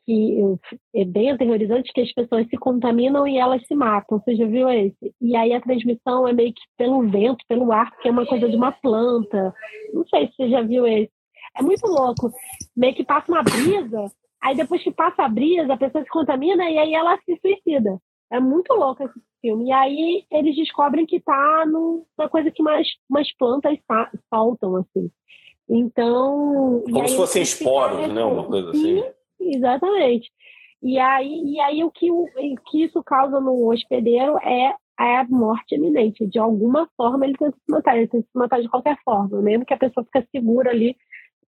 [0.07, 0.39] que
[0.95, 4.21] é bem aterrorizante, que as pessoas se contaminam e elas se matam.
[4.21, 5.13] Você já viu esse?
[5.21, 8.49] E aí a transmissão é meio que pelo vento, pelo ar, que é uma coisa
[8.49, 9.53] de uma planta.
[9.93, 11.11] Não sei se você já viu esse.
[11.59, 12.31] É muito louco.
[12.77, 14.07] Meio que passa uma brisa,
[14.41, 18.01] aí depois que passa a brisa, a pessoa se contamina e aí ela se suicida.
[18.31, 19.69] É muito louco esse filme.
[19.69, 23.77] E aí eles descobrem que tá numa coisa que mais umas plantas
[24.33, 25.11] soltam, assim.
[25.69, 26.85] Então.
[26.85, 28.23] Como se fossem esporos, né?
[28.23, 29.03] Uma coisa assim.
[29.41, 30.31] Exatamente.
[30.83, 32.27] E aí, e aí o, que, o
[32.71, 36.27] que isso causa no hospedeiro é a morte iminente.
[36.27, 39.65] De alguma forma ele tenta se matar, ele tenta se matar de qualquer forma, mesmo
[39.65, 40.97] que a pessoa fique segura ali,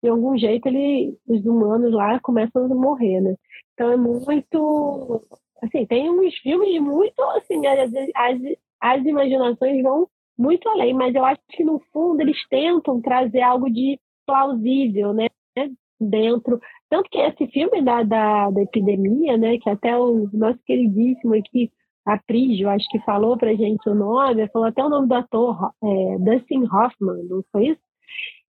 [0.02, 3.34] de algum jeito ele, os humanos lá começam a morrer, né?
[3.74, 5.22] Então é muito,
[5.62, 8.38] assim, tem uns filmes muito, assim, as, as,
[8.80, 13.70] as imaginações vão muito além, mas eu acho que no fundo eles tentam trazer algo
[13.70, 15.26] de plausível, né?
[16.00, 16.60] Dentro.
[16.90, 19.58] Tanto que esse filme da, da, da epidemia, né?
[19.58, 21.70] Que até o nosso queridíssimo aqui,
[22.06, 25.70] a Prígio, acho que falou pra gente o nome, falou até o nome do ator,
[25.82, 27.80] é, Dustin Hoffman, não foi isso?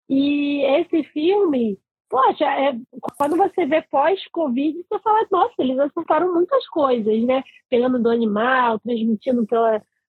[0.08, 1.76] E esse filme,
[2.08, 2.78] poxa, é,
[3.16, 7.42] quando você vê pós-Covid, você fala, nossa, eles acertaram muitas coisas, né?
[7.68, 9.44] Pegando do animal, transmitindo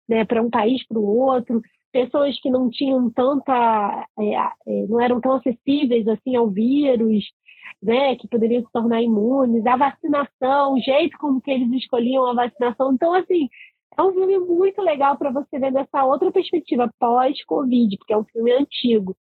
[0.08, 1.62] né, para um país para o outro
[1.92, 7.26] pessoas que não tinham tanta, é, é, não eram tão acessíveis assim ao vírus,
[7.82, 12.34] né, que poderiam se tornar imunes, a vacinação, o jeito como que eles escolhiam a
[12.34, 12.94] vacinação.
[12.94, 13.50] Então, assim,
[13.98, 18.26] é um filme muito legal para você ver dessa outra perspectiva, pós-Covid, porque é um
[18.26, 19.16] filme antigo.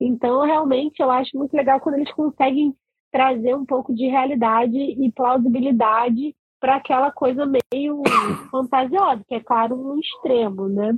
[0.00, 2.74] Então, realmente, eu acho muito legal quando eles conseguem
[3.10, 8.02] trazer um pouco de realidade e plausibilidade para aquela coisa meio
[8.50, 10.96] fantasiosa, que é claro um extremo, né?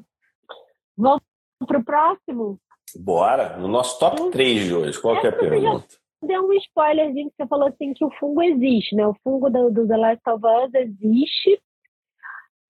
[0.96, 1.22] Vamos
[1.66, 2.58] para o próximo?
[2.98, 5.00] Bora, no nosso top 3 de hoje.
[5.00, 5.99] Qual é a pergunta?
[6.22, 9.06] Deu um spoilerzinho que você falou assim que o fungo existe, né?
[9.06, 11.60] O fungo do, do The Last of Us existe.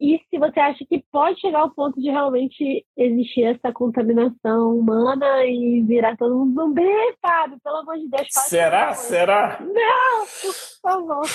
[0.00, 5.44] E se você acha que pode chegar ao ponto de realmente existir essa contaminação humana
[5.44, 6.88] e virar todo mundo zumbi,
[7.20, 8.28] Fábio, pelo amor de Deus.
[8.30, 8.94] Será?
[8.94, 9.60] Será?
[9.60, 11.26] Não, por favor.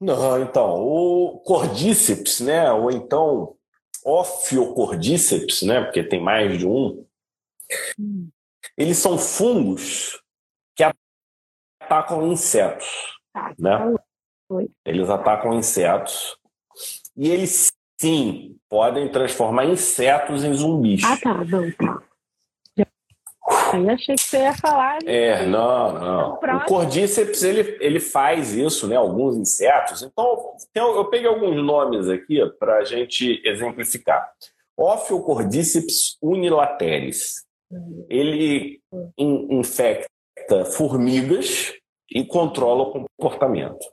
[0.00, 2.72] Não, então, o cordíceps, né?
[2.72, 3.56] Ou então
[4.04, 7.04] Ophiocordyceps, né, porque tem mais de um,
[7.98, 8.28] hum.
[8.76, 10.20] eles são fungos
[11.92, 12.88] atacam insetos.
[13.34, 13.94] Ah, né?
[14.84, 16.36] Eles atacam insetos
[17.16, 21.02] e eles sim podem transformar insetos em zumbis.
[21.04, 22.02] Ah, tá, não, tá.
[23.72, 24.98] Aí achei que você ia falar.
[25.04, 26.34] É, não, não.
[26.34, 28.96] O cordíceps ele, ele faz isso, né?
[28.96, 30.02] Alguns insetos.
[30.02, 30.54] Então,
[30.96, 34.30] eu peguei alguns nomes aqui para a gente exemplificar.
[34.76, 37.44] Ophiocordyceps unilateris.
[38.08, 38.80] Ele
[39.18, 41.72] in, infecta formigas
[42.14, 43.84] e controla o comportamento.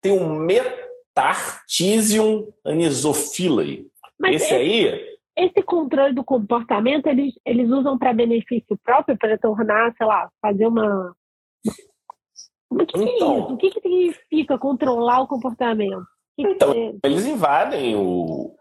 [0.00, 3.86] Tem o Metartisium anisophilae.
[4.24, 10.06] Esse aí esse controle do comportamento eles, eles usam para benefício próprio, para tornar, sei
[10.06, 11.14] lá, fazer uma.
[12.70, 13.52] O que, que então, é isso?
[13.52, 16.06] O que, que significa controlar o comportamento?
[16.34, 18.56] Que então, que eles invadem o.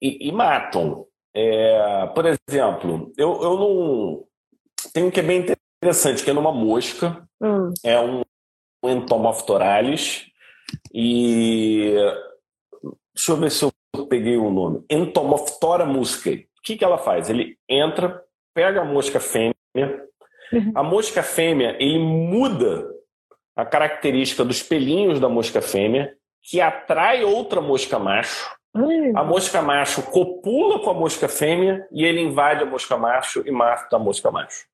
[0.00, 1.06] e, e matam.
[1.34, 4.24] É, por exemplo, eu, eu não.
[4.92, 5.44] Tem um que é bem
[5.82, 7.28] interessante, que é numa mosca.
[7.42, 7.72] Hum.
[7.84, 8.22] É um,
[8.82, 10.26] entomophthoralis.
[10.92, 11.94] E.
[13.14, 13.72] Deixa eu ver se eu
[14.08, 14.84] peguei o nome.
[14.90, 16.48] Entomophthora muscae.
[16.58, 17.28] O que, que ela faz?
[17.28, 18.22] Ele entra,
[18.54, 19.54] pega a mosca fêmea.
[20.52, 20.72] Uhum.
[20.74, 22.88] A mosca fêmea, ele muda
[23.56, 28.50] a característica dos pelinhos da mosca fêmea, que atrai outra mosca macho.
[29.16, 33.50] A mosca macho copula com a mosca fêmea e ele invade a mosca macho e
[33.50, 34.64] mata a mosca macho.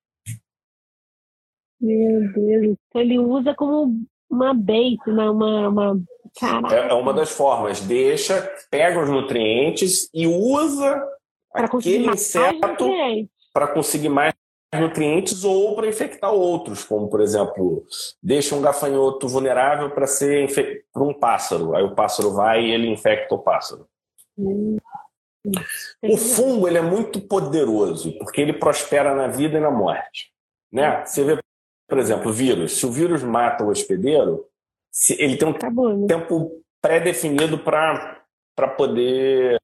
[1.79, 2.77] Meu Deus.
[2.89, 6.01] Então ele usa como uma bait, uma, uma, uma
[6.71, 7.81] é, é uma das formas.
[7.81, 11.01] Deixa, pega os nutrientes e usa
[11.53, 12.59] aquele inseto
[13.53, 14.33] para conseguir mais
[14.75, 17.85] nutrientes ou para infectar outros, como por exemplo,
[18.21, 21.75] deixa um gafanhoto vulnerável para ser para um pássaro.
[21.75, 23.87] Aí o pássaro vai e ele infecta o pássaro.
[24.37, 24.77] Hum.
[26.03, 30.31] O fungo ele é muito poderoso porque ele prospera na vida e na morte,
[30.71, 31.05] né?
[31.05, 31.39] Você vê,
[31.87, 32.77] por exemplo, vírus.
[32.77, 34.45] Se o vírus mata o hospedeiro,
[35.17, 36.07] ele tem um Acabou, né?
[36.07, 38.23] tempo pré-definido para
[38.75, 39.59] poder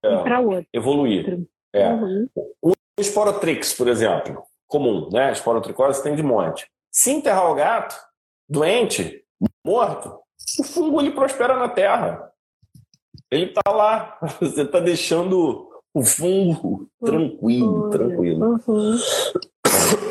[0.72, 1.40] evoluir.
[1.74, 1.90] É.
[1.90, 2.30] Uhum.
[2.62, 5.32] O esporotrix, por exemplo, comum, né?
[5.32, 6.68] Esporotricose tem de monte.
[6.92, 7.96] Se enterrar o gato,
[8.48, 9.24] doente,
[9.66, 10.20] morto,
[10.60, 12.32] o fungo ele prospera na terra.
[13.32, 14.20] Ele está lá.
[14.40, 17.90] Você está deixando o fungo tranquilo, uhum.
[17.90, 18.60] tranquilo.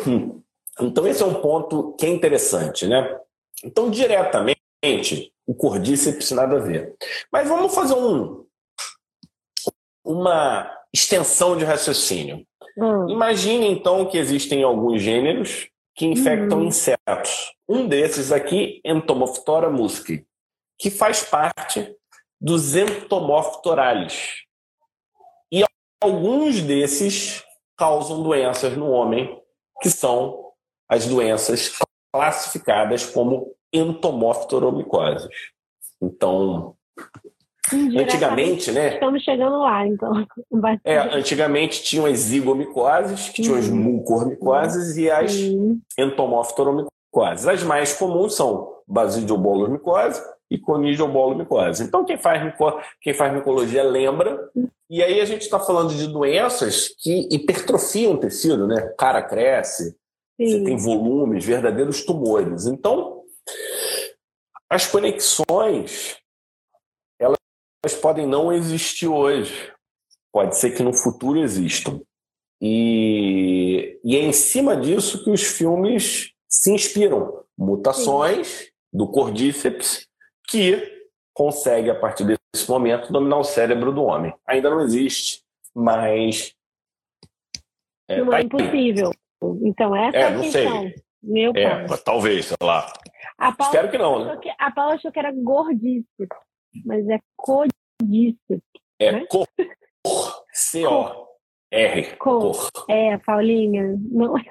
[0.07, 0.42] Uhum.
[0.81, 3.19] Então esse é um ponto que é interessante, né?
[3.65, 6.95] Então diretamente o cordíceps nada a ver.
[7.31, 8.45] Mas vamos fazer um,
[10.05, 12.47] uma extensão de raciocínio.
[12.77, 13.09] Hum.
[13.09, 16.67] Imagine então que existem alguns gêneros que infectam uhum.
[16.67, 17.53] insetos.
[17.69, 20.27] Um desses aqui, Entomophthora musci,
[20.79, 21.95] que faz parte
[22.41, 24.45] dos Entomophthorales.
[25.53, 25.63] E
[26.01, 27.45] alguns desses
[27.77, 29.41] causam doenças no homem,
[29.81, 30.52] que são
[30.93, 31.73] as doenças
[32.13, 35.27] classificadas como entomoftoromicoses.
[36.03, 36.75] Então,
[37.73, 38.95] antigamente, né?
[38.95, 40.27] Estamos chegando lá, então.
[40.85, 43.77] É, antigamente tinham as zigomicoses, que tinham as uhum.
[43.77, 45.81] mucormicoses e as uhum.
[45.99, 47.49] entomoftoromicoses.
[47.49, 51.85] As mais comuns são basidiobolomicose e conidiobolomicose.
[51.85, 52.79] Então, quem faz, mico...
[53.01, 54.51] quem faz micologia lembra.
[54.91, 58.91] E aí a gente está falando de doenças que hipertrofiam o tecido, né?
[58.93, 59.97] O cara cresce,
[60.37, 60.47] Sim.
[60.47, 62.67] você tem volumes, verdadeiros tumores.
[62.67, 63.23] Então,
[64.69, 66.17] as conexões,
[67.19, 67.39] elas
[68.01, 69.73] podem não existir hoje.
[70.33, 72.01] Pode ser que no futuro existam.
[72.61, 77.45] E, e é em cima disso que os filmes se inspiram.
[77.59, 78.67] Mutações Sim.
[78.93, 80.09] do cordíceps
[80.49, 81.03] que
[81.35, 84.35] consegue, a partir desse momento, dominar o cérebro do homem.
[84.47, 85.43] Ainda não existe,
[85.75, 86.55] mas.
[88.09, 89.13] É, não tá é impossível.
[89.63, 90.81] Então, essa é, é a não questão.
[90.81, 90.95] sei.
[91.23, 92.93] Meu é, talvez, sei lá.
[93.61, 94.41] Espero que não, né?
[94.59, 96.07] a Paula achou que era gordice,
[96.85, 98.63] mas é codice.
[98.99, 99.27] É né?
[99.27, 99.47] cor.
[100.53, 102.17] C-O-R.
[102.17, 102.69] Cor.
[102.89, 104.43] É, Paulinha, não é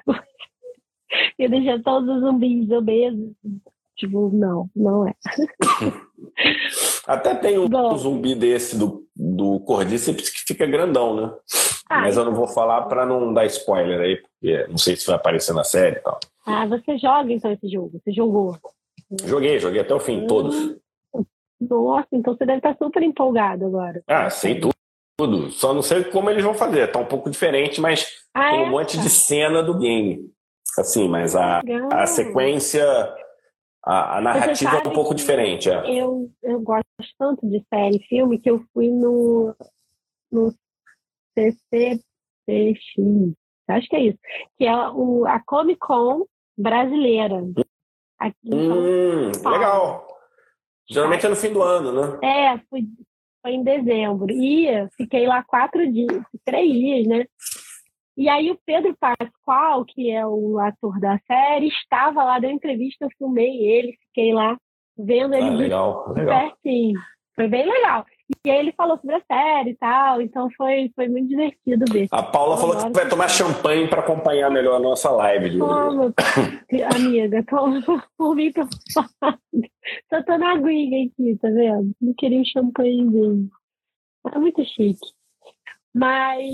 [1.38, 3.32] Eu deixar todos os zumbis obesos.
[3.96, 5.14] Tipo, não, não é.
[7.06, 11.32] Até tem um, um zumbi desse do, do Cordíceps que fica grandão, né?
[11.88, 12.02] Ai.
[12.02, 15.16] Mas eu não vou falar para não dar spoiler aí, porque não sei se vai
[15.16, 16.18] aparecer na série e tal.
[16.46, 18.00] Ah, você joga então esse jogo?
[18.02, 18.56] Você jogou?
[19.24, 20.76] Joguei, joguei até o fim, todos.
[21.60, 24.02] Nossa, então você deve estar super empolgado agora.
[24.06, 24.72] Ah, sei tudo.
[25.16, 25.50] Tudo.
[25.50, 26.90] Só não sei como eles vão fazer.
[26.90, 28.70] Tá um pouco diferente, mas ah, tem um é?
[28.70, 30.30] monte de cena do game.
[30.78, 31.60] Assim, mas a,
[31.92, 32.84] a sequência,
[33.84, 35.70] a, a narrativa é um pouco diferente.
[35.70, 36.00] É.
[36.00, 36.86] Eu, eu gosto
[37.18, 39.54] tanto de série e filme que eu fui no,
[40.30, 40.52] no
[41.34, 42.78] CCPX,
[43.68, 44.18] acho que é isso,
[44.58, 46.26] que é o, a Comic Con
[46.56, 47.42] brasileira.
[48.18, 50.06] Aqui hum, legal.
[50.88, 52.18] Geralmente é no fim do ano, né?
[52.22, 52.82] É, fui,
[53.40, 54.30] foi em dezembro.
[54.30, 57.26] Ia, fiquei lá quatro dias, três dias, né?
[58.16, 63.04] E aí o Pedro Pascoal, que é o ator da série, estava lá, deu entrevista,
[63.04, 64.56] eu filmei ele, fiquei lá
[64.96, 66.40] vendo ele ah, legal, legal.
[66.40, 67.00] pertinho.
[67.34, 68.04] Foi bem legal.
[68.44, 72.08] E aí ele falou sobre a série e tal, então foi, foi muito divertido ver.
[72.10, 75.50] A Paula falou que vai tomar champanhe para acompanhar melhor a nossa live.
[75.50, 76.12] De Toma,
[76.94, 77.80] amiga, toma
[78.18, 78.62] por mim tô
[80.08, 81.92] Só tô na aguinha aqui, tá vendo?
[82.00, 83.50] Não queria um champanhezinho.
[84.32, 85.06] É muito chique.
[85.94, 86.52] Mas.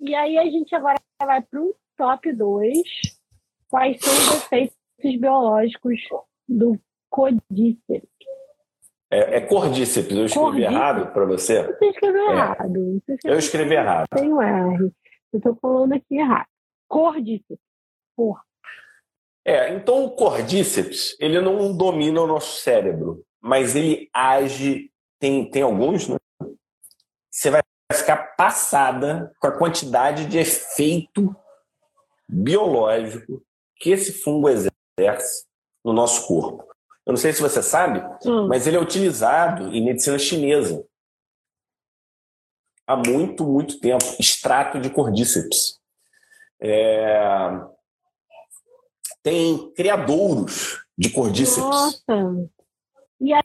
[0.00, 2.78] E aí a gente agora vai para o top 2.
[3.68, 6.00] Quais são os efeitos biológicos
[6.48, 8.11] do codíceps?
[9.12, 10.74] É, é cordíceps, eu escrevi cordíceps.
[10.74, 11.62] errado para você?
[11.64, 12.32] Você escreveu é.
[12.32, 12.72] errado.
[12.72, 14.06] Você escreveu eu escrevi errado.
[14.16, 14.92] Tem um R.
[15.30, 16.46] Eu estou falando aqui errado.
[16.88, 17.58] Cordíceps.
[18.16, 18.42] Porra.
[19.44, 25.62] É, então o cordíceps, ele não domina o nosso cérebro, mas ele age, tem, tem
[25.62, 26.16] alguns, né?
[27.30, 27.60] Você vai
[27.92, 31.34] ficar passada com a quantidade de efeito
[32.26, 33.42] biológico
[33.76, 35.44] que esse fungo exerce
[35.84, 36.64] no nosso corpo.
[37.04, 38.46] Eu não sei se você sabe, hum.
[38.48, 40.84] mas ele é utilizado em medicina chinesa
[42.86, 44.04] há muito, muito tempo.
[44.18, 45.80] Extrato de cordíceps.
[46.60, 47.60] É...
[49.22, 51.62] Tem criadouros de cordíceps.
[51.62, 52.48] Nossa!
[53.20, 53.42] E, aí,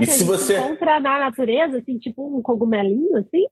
[0.00, 3.46] e se você encontra na natureza, assim, tipo um cogumelinho, assim?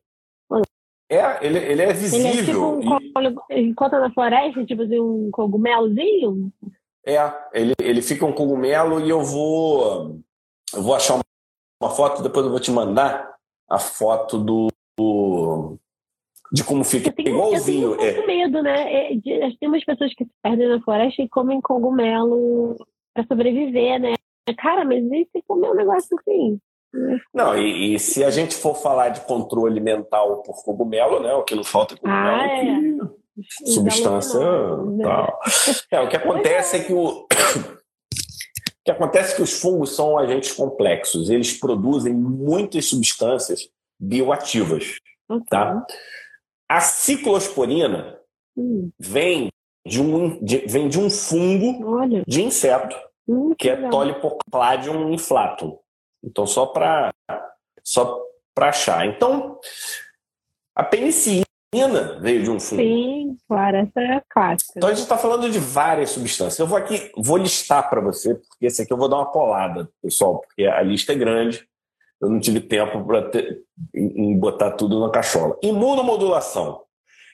[1.08, 2.30] É, ele, ele é visível.
[2.30, 3.60] Ele é tipo um, e...
[3.60, 6.52] encontra na floresta, tipo assim, um cogumelozinho?
[7.06, 7.16] É,
[7.52, 10.20] ele, ele fica um cogumelo e eu vou
[10.74, 11.20] eu vou achar
[11.82, 13.34] uma, foto, depois eu vou te mandar
[13.68, 15.78] a foto do, do
[16.52, 17.92] de como fica eu tenho, igualzinho.
[17.92, 18.26] Eu tenho muito é.
[18.26, 19.12] medo, né?
[19.12, 22.76] É, de, tem umas pessoas que se perdem na floresta e comem cogumelo
[23.14, 24.14] para sobreviver, né?
[24.58, 26.58] Cara, mas e se comer um negócio assim?
[27.32, 31.32] Não, e, e, se a gente for falar de controle mental por cogumelo, né?
[31.34, 32.26] O que não falta é cogumelo.
[32.26, 32.64] Ah, é.
[32.64, 33.19] Que
[33.64, 35.04] substância né?
[35.04, 35.40] tal.
[35.90, 37.26] É, o que acontece é que o.
[38.80, 41.28] O que acontece é que os fungos são agentes complexos.
[41.28, 43.68] Eles produzem muitas substâncias
[44.00, 44.96] bioativas.
[45.50, 45.86] Tá?
[46.66, 48.18] A ciclosporina
[48.56, 48.90] hum.
[48.98, 49.50] vem,
[49.86, 52.24] de um, de, vem de um fungo Olha.
[52.26, 52.96] de inseto,
[53.28, 55.78] hum, que, é Tolipocladium inflatum.
[56.24, 57.12] Então, só para
[57.84, 58.22] só
[58.58, 59.06] achar.
[59.06, 59.58] Então,
[60.74, 61.44] a penicilina
[62.20, 62.82] veio de um fungo.
[62.82, 64.72] Sim, claro, essa é a clássica.
[64.76, 66.58] Então, a gente está falando de várias substâncias.
[66.58, 69.88] Eu vou aqui, vou listar para você, porque esse aqui eu vou dar uma colada,
[70.02, 71.64] pessoal, porque a lista é grande.
[72.20, 73.30] Eu não tive tempo para
[73.94, 75.56] em botar tudo na cachola.
[75.62, 76.82] Imunomodulação.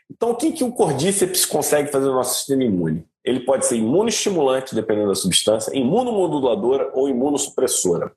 [0.09, 3.05] Então, o que, que o cordíceps consegue fazer no nosso sistema imune?
[3.25, 8.13] Ele pode ser imunoestimulante, dependendo da substância, imunomoduladora ou imunossupressora.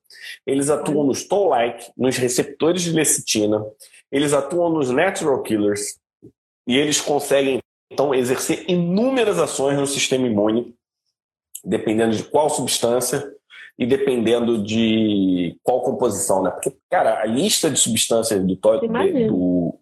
[0.46, 3.66] Eles atuam nos toll-like, nos receptores de lecitina,
[4.12, 5.98] eles atuam nos natural killers
[6.70, 7.58] e eles conseguem,
[7.92, 10.76] então, exercer inúmeras ações no sistema imune,
[11.66, 13.28] dependendo de qual substância
[13.76, 16.52] e dependendo de qual composição, né?
[16.52, 19.80] Porque, cara, a lista de substâncias do, do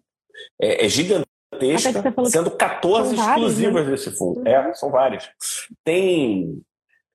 [0.58, 3.90] é, é gigantesca sendo 14 exclusivas né?
[3.90, 4.40] desse fungo.
[4.40, 4.46] Uhum.
[4.46, 5.28] É, são várias.
[5.84, 6.62] Tem,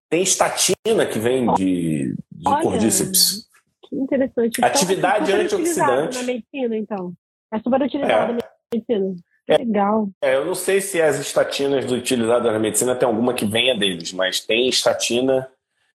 [0.07, 3.49] tem estatina que vem de, de Olha, cordíceps.
[3.89, 4.59] Que interessante.
[4.59, 6.17] Então, Atividade é antioxidante.
[6.19, 7.11] Na medicina, então.
[7.51, 8.35] É super utilizado é.
[8.35, 9.15] na medicina.
[9.47, 10.09] É, Legal.
[10.21, 14.13] É, eu não sei se as estatinas utilizadas na medicina tem alguma que venha deles,
[14.13, 15.49] mas tem estatina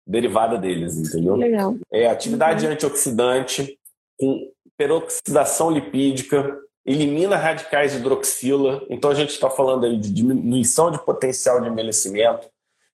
[0.06, 1.36] derivada deles, entendeu?
[1.36, 1.76] Legal.
[1.92, 2.72] É atividade uhum.
[2.72, 3.78] antioxidante,
[4.18, 8.86] com peroxidação lipídica, elimina radicais hidroxila.
[8.88, 12.48] Então a gente está falando aí de diminuição de potencial de envelhecimento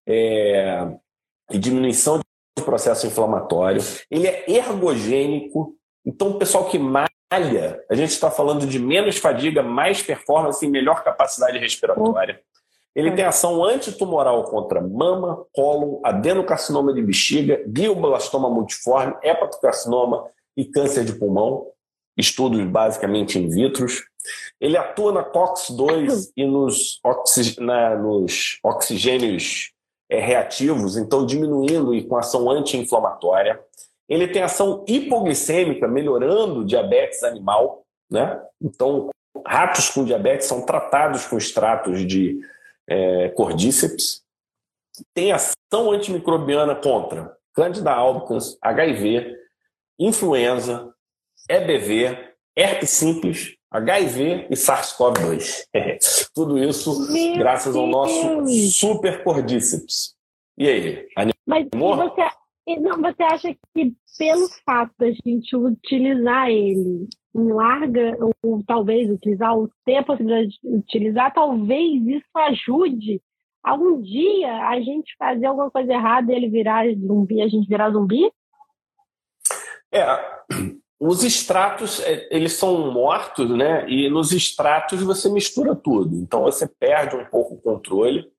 [0.07, 0.89] é,
[1.53, 3.81] e diminuição de processo inflamatório.
[4.11, 5.77] Ele é ergogênico.
[6.05, 7.09] Então o pessoal que malha,
[7.91, 12.41] a gente está falando de menos fadiga, mais performance e melhor capacidade respiratória.
[12.95, 20.25] Ele tem ação antitumoral contra mama, cólon, adenocarcinoma de bexiga, glioblastoma multiforme, hepatocarcinoma
[20.57, 21.75] e câncer de pulmão
[22.17, 23.87] estudos basicamente in vitro.
[24.61, 27.61] Ele atua na COX-2 e nos, oxig...
[27.61, 29.73] na, nos oxigênios
[30.09, 33.61] é, reativos, então diminuindo e com ação anti-inflamatória.
[34.09, 37.85] Ele tem ação hipoglicêmica, melhorando diabetes animal.
[38.11, 38.41] Né?
[38.61, 39.11] Então,
[39.47, 42.41] ratos com diabetes são tratados com extratos de
[42.89, 44.23] é, cordíceps.
[45.15, 49.37] Tem ação antimicrobiana contra Candida albicans, HIV,
[49.99, 50.93] influenza,
[51.49, 55.65] EBV, herpes simples, HIV e SARS-CoV-2.
[56.35, 60.15] Tudo isso Meu graças ao nosso super cordíceps.
[60.59, 61.97] E aí, animou?
[61.97, 62.23] Mas você,
[62.67, 69.55] não, você acha que pelo fato da gente utilizar ele em larga, ou talvez utilizar,
[69.55, 73.21] ou ter a possibilidade de utilizar, talvez isso ajude
[73.63, 77.69] a um dia a gente fazer alguma coisa errada e ele virar zumbi, a gente
[77.69, 78.31] virar zumbi?
[79.93, 80.05] É,
[81.01, 83.89] os extratos, é, eles são mortos, né?
[83.89, 86.17] E nos extratos você mistura tudo.
[86.17, 88.31] Então você perde um pouco o controle.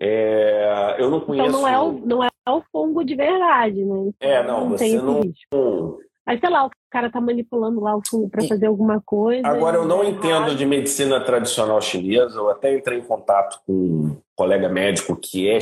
[0.00, 1.48] É, eu não conheço.
[1.48, 4.10] Então não é o, não é o fungo de verdade, né?
[4.18, 5.20] é, não, não você não.
[5.20, 6.00] Risco.
[6.26, 9.46] Aí, sei lá, o cara tá manipulando lá o fungo para fazer alguma coisa.
[9.46, 12.38] Agora, eu não entendo de medicina tradicional chinesa.
[12.38, 15.58] Eu até entrei em contato com um colega médico que é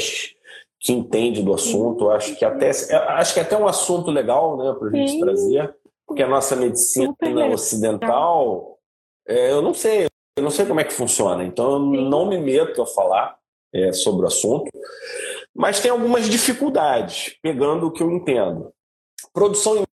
[0.81, 2.11] que entende do assunto.
[2.11, 5.75] Acho que até acho que é até um assunto legal, né, para a gente trazer,
[6.07, 7.15] porque a nossa medicina
[7.51, 8.79] ocidental,
[9.27, 11.45] é, eu não sei, eu não sei como é que funciona.
[11.45, 12.09] Então, eu Sim.
[12.09, 13.38] não me meto a falar
[13.73, 14.71] é, sobre o assunto,
[15.55, 18.73] mas tem algumas dificuldades, pegando o que eu entendo.
[19.33, 19.85] Produção em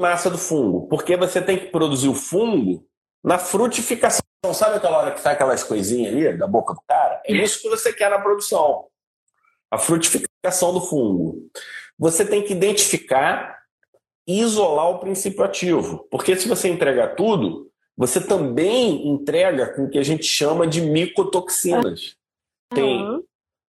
[0.00, 2.86] massa do fungo, porque você tem que produzir o fungo
[3.22, 4.22] na frutificação.
[4.52, 7.22] Sabe aquela hora que sai aquelas coisinhas ali da boca do cara?
[7.24, 8.86] É isso que você quer na produção.
[9.70, 11.48] A frutificação do fungo.
[11.98, 13.58] Você tem que identificar
[14.26, 16.06] e isolar o princípio ativo.
[16.10, 20.80] Porque se você entregar tudo, você também entrega com o que a gente chama de
[20.80, 22.16] micotoxinas.
[22.74, 23.24] Tem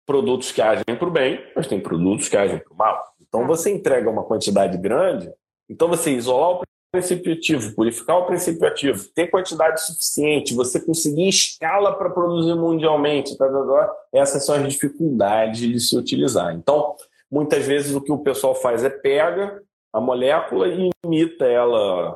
[0.05, 3.03] produtos que agem para o bem, mas tem produtos que agem para o mal.
[3.21, 3.47] Então tá.
[3.47, 5.31] você entrega uma quantidade grande,
[5.69, 11.27] então você isolar o princípio ativo, purificar o princípio ativo, ter quantidade suficiente, você conseguir
[11.27, 16.53] escala para produzir mundialmente, tá, tá, tá, essas são as dificuldades de se utilizar.
[16.53, 16.95] Então,
[17.31, 22.15] muitas vezes o que o pessoal faz é pega a molécula e imita ela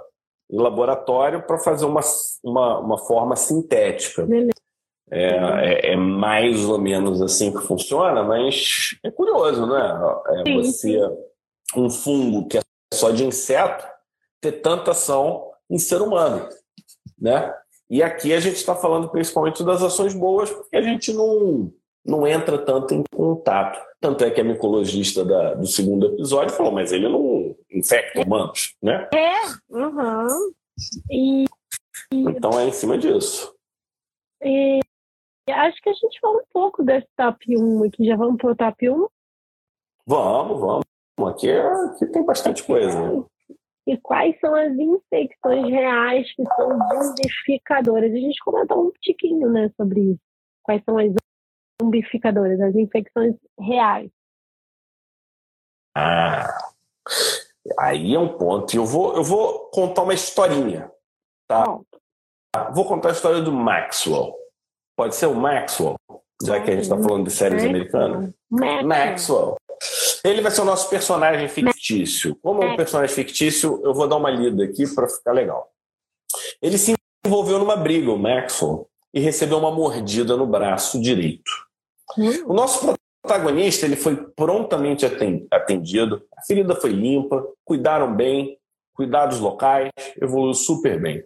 [0.49, 2.01] em laboratório para fazer uma,
[2.43, 4.25] uma, uma, forma sintética.
[5.10, 9.99] É, é, é, mais ou menos assim que funciona, mas é curioso, né?
[10.45, 10.99] É você,
[11.76, 12.62] um fungo que é
[12.93, 13.86] só de inseto,
[14.41, 16.47] ter tanta ação em ser humano,
[17.18, 17.53] né?
[17.89, 21.72] E aqui a gente está falando principalmente das ações boas, porque a gente não,
[22.05, 23.80] não entra tanto em contato.
[24.01, 28.76] Tanto é que a micologista da, do segundo episódio falou, mas ele não infecta humanos,
[28.82, 29.08] né?
[29.14, 29.34] É,
[29.70, 30.51] uhum.
[31.10, 31.45] e,
[32.12, 33.53] Então é em cima disso.
[34.43, 34.82] E
[35.51, 38.05] acho que a gente falou um pouco desse top 1 aqui.
[38.05, 39.07] Já vamos para o top 1?
[40.05, 40.85] Vamos, vamos.
[41.33, 42.99] Aqui, é, aqui tem bastante coisa.
[42.99, 43.25] Né?
[43.87, 48.11] E quais são as infecções reais que são zumbificadoras?
[48.11, 50.21] A gente comentou um tiquinho né, sobre isso.
[50.61, 51.13] Quais são as
[51.81, 54.11] zumbificadoras, as infecções reais?
[55.95, 56.47] Ah,
[57.79, 58.75] aí é um ponto.
[58.75, 60.91] Eu vou, eu vou contar uma historinha.
[61.47, 61.65] Tá?
[61.65, 61.83] Bom.
[62.73, 64.35] Vou contar a história do Maxwell.
[64.97, 65.95] Pode ser o Maxwell,
[66.43, 68.33] já que a gente está falando de séries americanas?
[68.49, 68.87] Maxwell.
[68.87, 69.55] Maxwell.
[70.23, 72.35] Ele vai ser o nosso personagem fictício.
[72.41, 75.69] Como é um personagem fictício, eu vou dar uma lida aqui para ficar legal.
[76.59, 81.51] Ele se envolveu numa briga, o Maxwell, e recebeu uma mordida no braço direito.
[82.47, 85.05] O nosso protagonista ele foi prontamente
[85.51, 88.57] atendido, a ferida foi limpa, cuidaram bem,
[88.95, 91.23] cuidados locais, evoluiu super bem.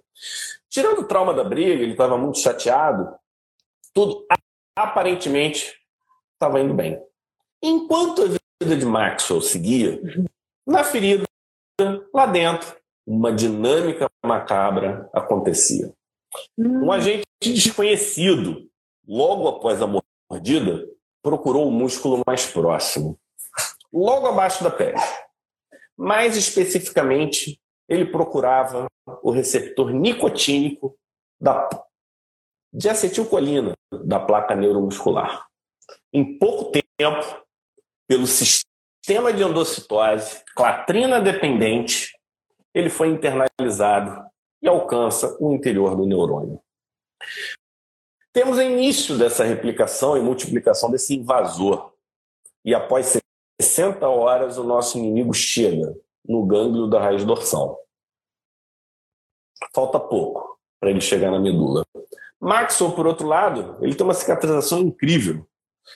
[0.70, 3.21] Tirando o trauma da briga, ele estava muito chateado,
[3.94, 4.26] tudo
[4.76, 5.76] aparentemente
[6.34, 7.02] estava indo bem.
[7.62, 10.02] Enquanto a vida de Maxwell seguia,
[10.66, 11.26] na ferida,
[12.14, 12.76] lá dentro,
[13.06, 15.94] uma dinâmica macabra acontecia.
[16.58, 16.92] Um hum.
[16.92, 18.70] agente desconhecido,
[19.08, 20.88] logo após a mordida,
[21.22, 23.20] procurou o músculo mais próximo,
[23.92, 24.98] logo abaixo da pele.
[25.98, 28.88] Mais especificamente, ele procurava
[29.22, 30.98] o receptor nicotínico
[31.40, 31.68] da,
[32.74, 33.74] de acetilcolina
[34.06, 35.48] da placa neuromuscular.
[36.14, 37.46] Em pouco tempo,
[38.08, 42.18] pelo sistema de endocitose, clatrina dependente,
[42.74, 44.26] ele foi internalizado
[44.62, 46.62] e alcança o interior do neurônio.
[48.34, 51.94] Temos o início dessa replicação e multiplicação desse invasor.
[52.64, 53.18] E após
[53.62, 55.94] 60 horas, o nosso inimigo chega
[56.26, 57.80] no gânglio da raiz dorsal.
[59.74, 61.86] Falta pouco para ele chegar na medula.
[62.42, 65.48] Maxwell, por outro lado, ele tem uma cicatrização incrível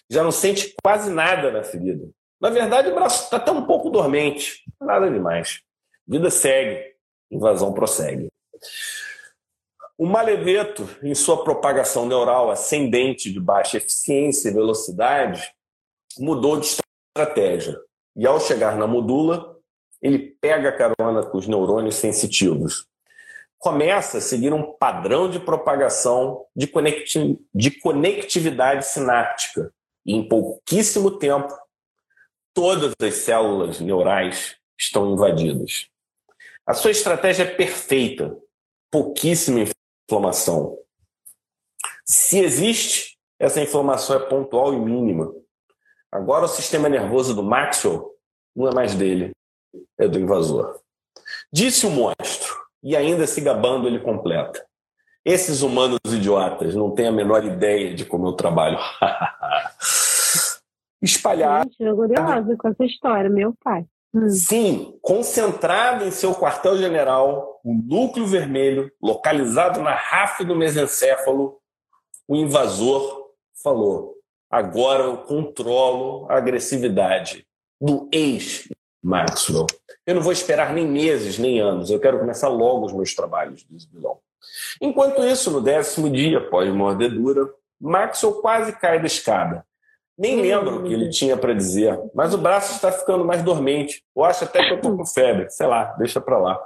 [0.10, 2.10] já não sente quase nada na ferida.
[2.40, 5.62] Na verdade, o braço está até um pouco dormente, nada demais.
[6.08, 6.96] Vida segue,
[7.32, 8.28] invasão prossegue.
[9.98, 15.50] O maleveto, em sua propagação neural ascendente de baixa eficiência e velocidade,
[16.18, 16.68] mudou de
[17.16, 17.80] estratégia.
[18.16, 19.58] E ao chegar na medula,
[20.02, 22.88] ele pega a carona com os neurônios sensitivos.
[23.58, 26.72] Começa a seguir um padrão de propagação de,
[27.54, 29.74] de conectividade sináptica,
[30.06, 31.54] e em pouquíssimo tempo,
[32.54, 35.88] todas as células neurais estão invadidas.
[36.66, 38.38] A sua estratégia é perfeita,
[38.92, 39.68] pouquíssima
[40.10, 40.78] inflamação.
[42.06, 45.34] Se existe, essa inflamação é pontual e mínima.
[46.12, 48.16] Agora, o sistema nervoso do Maxwell
[48.56, 49.32] não é mais dele,
[49.98, 50.80] é do invasor.
[51.52, 54.64] Disse o monstro, e ainda se gabando, ele completa.
[55.26, 58.78] Esses humanos idiotas não têm a menor ideia de como eu trabalho.
[61.02, 61.64] Espalhar.
[61.64, 63.88] Gente, eu curiosa com essa história, meu pai.
[64.14, 64.30] Hum.
[64.30, 71.58] Sim, concentrado em seu quartel-general, o núcleo vermelho, localizado na RAF do mesencéfalo,
[72.28, 73.32] o invasor
[73.64, 74.14] falou:
[74.50, 77.48] agora eu controlo a agressividade
[77.82, 78.08] do
[79.06, 79.68] ex-Maxwell.
[80.06, 81.90] Eu não vou esperar nem meses, nem anos.
[81.90, 84.18] Eu quero começar logo os meus trabalhos, diz o vilão.
[84.82, 87.50] Enquanto isso, no décimo dia, após mordedura,
[87.80, 89.66] Maxwell quase cai da escada.
[90.18, 94.04] Nem lembro o que ele tinha para dizer, mas o braço está ficando mais dormente.
[94.16, 95.50] Eu acho até que eu estou com febre.
[95.50, 96.60] Sei lá, deixa para lá.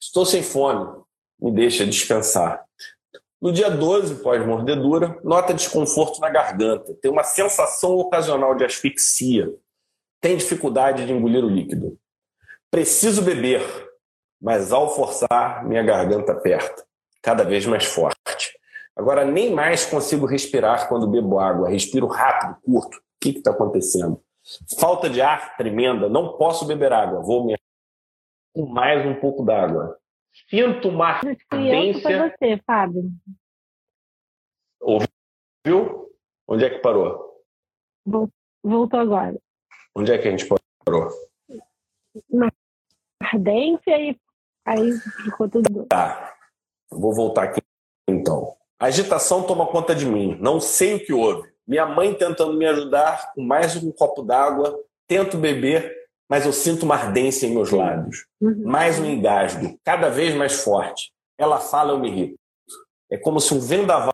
[0.00, 0.88] Estou sem fome,
[1.40, 2.64] me deixa descansar.
[3.40, 6.94] No dia 12, pós-mordedura, nota desconforto na garganta.
[7.02, 9.52] Tem uma sensação ocasional de asfixia.
[10.22, 11.98] Tem dificuldade de engolir o líquido.
[12.70, 13.60] Preciso beber,
[14.40, 16.86] mas ao forçar, minha garganta aperta,
[17.20, 18.56] cada vez mais forte.
[18.94, 21.68] Agora nem mais consigo respirar quando bebo água.
[21.68, 22.98] Respiro rápido, curto.
[22.98, 24.22] O que está acontecendo?
[24.78, 26.08] Falta de ar tremenda.
[26.08, 27.20] Não posso beber água.
[27.20, 27.56] Vou me
[28.54, 29.98] com mais um pouco d'água.
[30.48, 32.30] Sinto uma ardência.
[32.30, 33.10] você, Fábio.
[34.80, 36.10] Ouviu?
[36.46, 37.42] Onde é que parou?
[38.62, 39.36] Voltou agora.
[39.94, 40.48] Onde é que a gente
[40.84, 41.10] parou?
[42.30, 42.50] Na
[43.20, 44.16] ardência e
[44.66, 44.92] aí
[45.24, 45.86] ficou tudo.
[45.86, 46.34] Tá.
[46.90, 47.60] Vou voltar aqui
[48.08, 48.56] então.
[48.78, 50.36] A agitação toma conta de mim.
[50.40, 51.50] Não sei o que houve.
[51.66, 54.78] Minha mãe tentando me ajudar com mais um copo d'água.
[55.06, 55.94] Tento beber,
[56.28, 58.26] mas eu sinto uma ardência em meus lábios.
[58.40, 58.62] Uhum.
[58.64, 61.12] Mais um engasgo, cada vez mais forte.
[61.38, 62.38] Ela fala, eu me irrito.
[63.10, 64.11] É como se um vendaval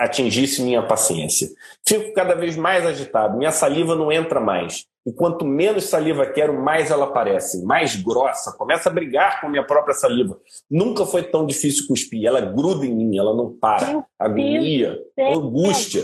[0.00, 1.48] atingisse minha paciência.
[1.86, 3.36] Fico cada vez mais agitado.
[3.36, 4.86] Minha saliva não entra mais.
[5.06, 8.56] E quanto menos saliva quero, mais ela aparece, mais grossa.
[8.56, 10.38] Começa a brigar com a minha própria saliva.
[10.68, 12.26] Nunca foi tão difícil cuspir.
[12.26, 14.04] Ela gruda em mim, ela não para.
[14.18, 16.02] Agonia, angústia.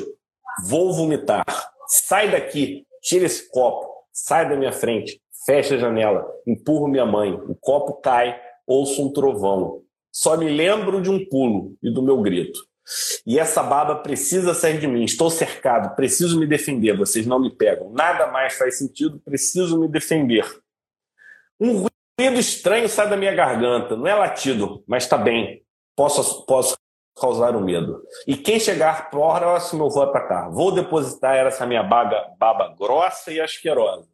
[0.69, 1.45] Vou vomitar.
[1.89, 7.33] Sai daqui, tira esse copo, sai da minha frente, fecha a janela, empurro minha mãe.
[7.33, 9.81] O copo cai, ouço um trovão.
[10.13, 12.61] Só me lembro de um pulo e do meu grito.
[13.27, 15.05] E essa baba precisa sair de mim.
[15.05, 16.97] Estou cercado, preciso me defender.
[16.97, 17.91] Vocês não me pegam.
[17.93, 20.45] Nada mais faz sentido, preciso me defender.
[21.61, 21.87] Um
[22.19, 23.97] ruído estranho sai da minha garganta.
[23.97, 25.63] Não é latido, mas está bem.
[25.95, 26.77] Posso, posso
[27.17, 28.03] causar um medo.
[28.27, 30.51] E quem chegar próximo eu vou atacar.
[30.51, 34.09] Vou depositar essa minha baga, baba grossa e asquerosa.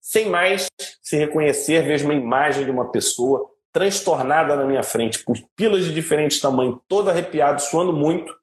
[0.00, 0.66] Sem mais
[1.02, 6.40] se reconhecer, vejo uma imagem de uma pessoa transtornada na minha frente, pupilas de diferentes
[6.40, 8.36] tamanhos, todo arrepiado, suando muito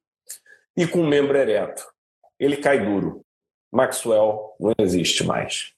[0.77, 1.85] e com o membro ereto.
[2.39, 3.25] Ele cai duro.
[3.71, 5.73] Maxwell não existe mais.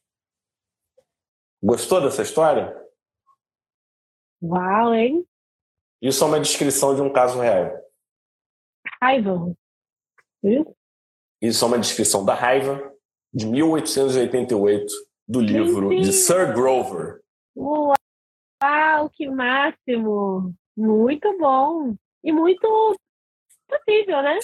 [1.61, 2.75] Gostou dessa história?
[4.41, 5.25] Uau, hein?
[6.01, 7.71] Isso é uma descrição de um caso real.
[9.01, 9.55] Raiva.
[11.41, 12.93] Isso é uma descrição da raiva
[13.33, 14.93] de 1888
[15.27, 17.21] do livro de Sir Grover.
[17.55, 17.96] Uau.
[18.97, 20.55] Uau, que máximo!
[20.75, 21.95] Muito bom!
[22.23, 22.97] E muito
[23.67, 24.39] possível, né?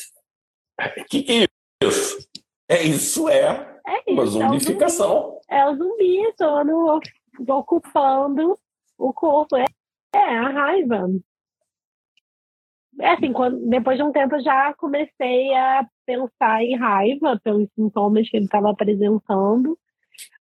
[0.80, 2.30] O que, que é isso?
[2.70, 5.40] É isso, é, é isso, uma zumbificação.
[5.50, 8.60] É o zumbi, é o zumbi ocupando
[8.96, 9.58] o corpo.
[9.58, 9.66] É,
[10.16, 11.10] é a raiva.
[13.00, 17.68] É assim, quando, depois de um tempo eu já comecei a pensar em raiva pelos
[17.74, 19.80] sintomas que ele estava apresentando,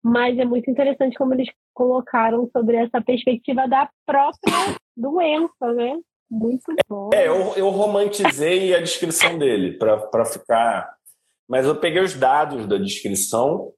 [0.03, 4.41] mas é muito interessante como eles colocaram sobre essa perspectiva da própria
[4.97, 5.99] doença, né?
[6.31, 7.11] Muito bom.
[7.12, 10.97] É, eu, eu romantizei a descrição dele para ficar.
[11.49, 13.73] Mas eu peguei os dados da descrição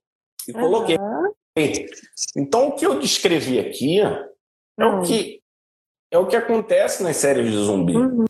[0.46, 0.98] e coloquei.
[0.98, 1.32] Uhum.
[2.36, 4.28] Então, o que eu descrevi aqui é,
[4.78, 5.00] uhum.
[5.00, 5.42] o, que,
[6.10, 7.96] é o que acontece nas séries de zumbi.
[7.96, 8.26] Uhum.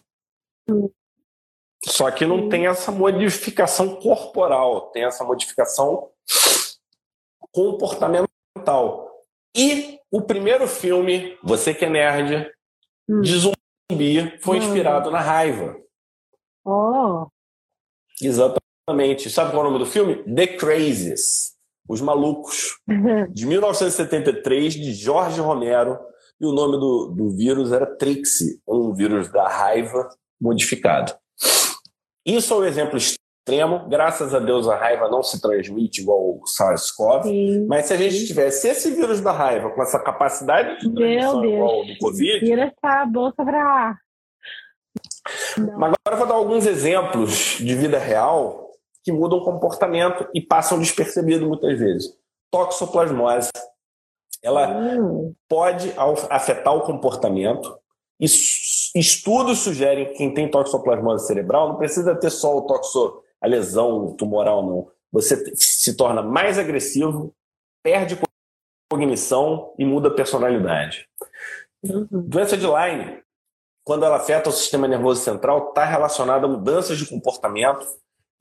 [1.84, 6.10] Só que não tem essa modificação corporal, tem essa modificação
[7.50, 9.11] comportamental.
[9.54, 12.50] E o primeiro filme, você que é nerd,
[13.08, 13.20] hum.
[13.20, 14.62] de zumbi, foi hum.
[14.62, 15.76] inspirado na raiva.
[16.64, 17.26] Oh.
[18.20, 19.30] Exatamente.
[19.30, 20.22] Sabe qual é o nome do filme?
[20.24, 21.52] The Crazies.
[21.88, 22.78] Os Malucos.
[23.32, 25.98] De 1973, de Jorge Romero.
[26.40, 30.08] E o nome do, do vírus era Trixie, um vírus da raiva
[30.40, 31.14] modificado.
[32.26, 32.98] Isso é um exemplo
[33.42, 33.88] extremo.
[33.88, 37.66] Graças a Deus a raiva não se transmite igual o SARS-CoV.
[37.66, 41.70] Mas se a gente tivesse esse vírus da raiva com essa capacidade de transmissão igual
[41.70, 42.46] ao do Covid.
[42.46, 43.96] Tira essa bolsa pra.
[45.56, 48.70] Mas agora eu vou dar alguns exemplos de vida real
[49.04, 52.16] que mudam o comportamento e passam despercebido muitas vezes.
[52.50, 53.50] Toxoplasmose.
[54.42, 55.34] Ela hum.
[55.48, 55.92] pode
[56.30, 57.76] afetar o comportamento.
[58.94, 64.14] Estudos sugerem que quem tem toxoplasmose cerebral não precisa ter só o toxo a lesão
[64.14, 64.90] tumoral não.
[65.10, 67.34] Você se torna mais agressivo,
[67.82, 68.18] perde
[68.90, 71.08] cognição e muda a personalidade.
[71.82, 72.06] Uhum.
[72.10, 73.22] Doença de Lyme,
[73.84, 77.86] quando ela afeta o sistema nervoso central, está relacionada a mudanças de comportamento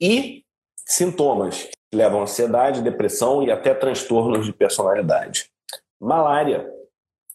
[0.00, 0.44] e
[0.86, 5.50] sintomas que levam a ansiedade, depressão e até transtornos de personalidade.
[6.00, 6.70] Malária.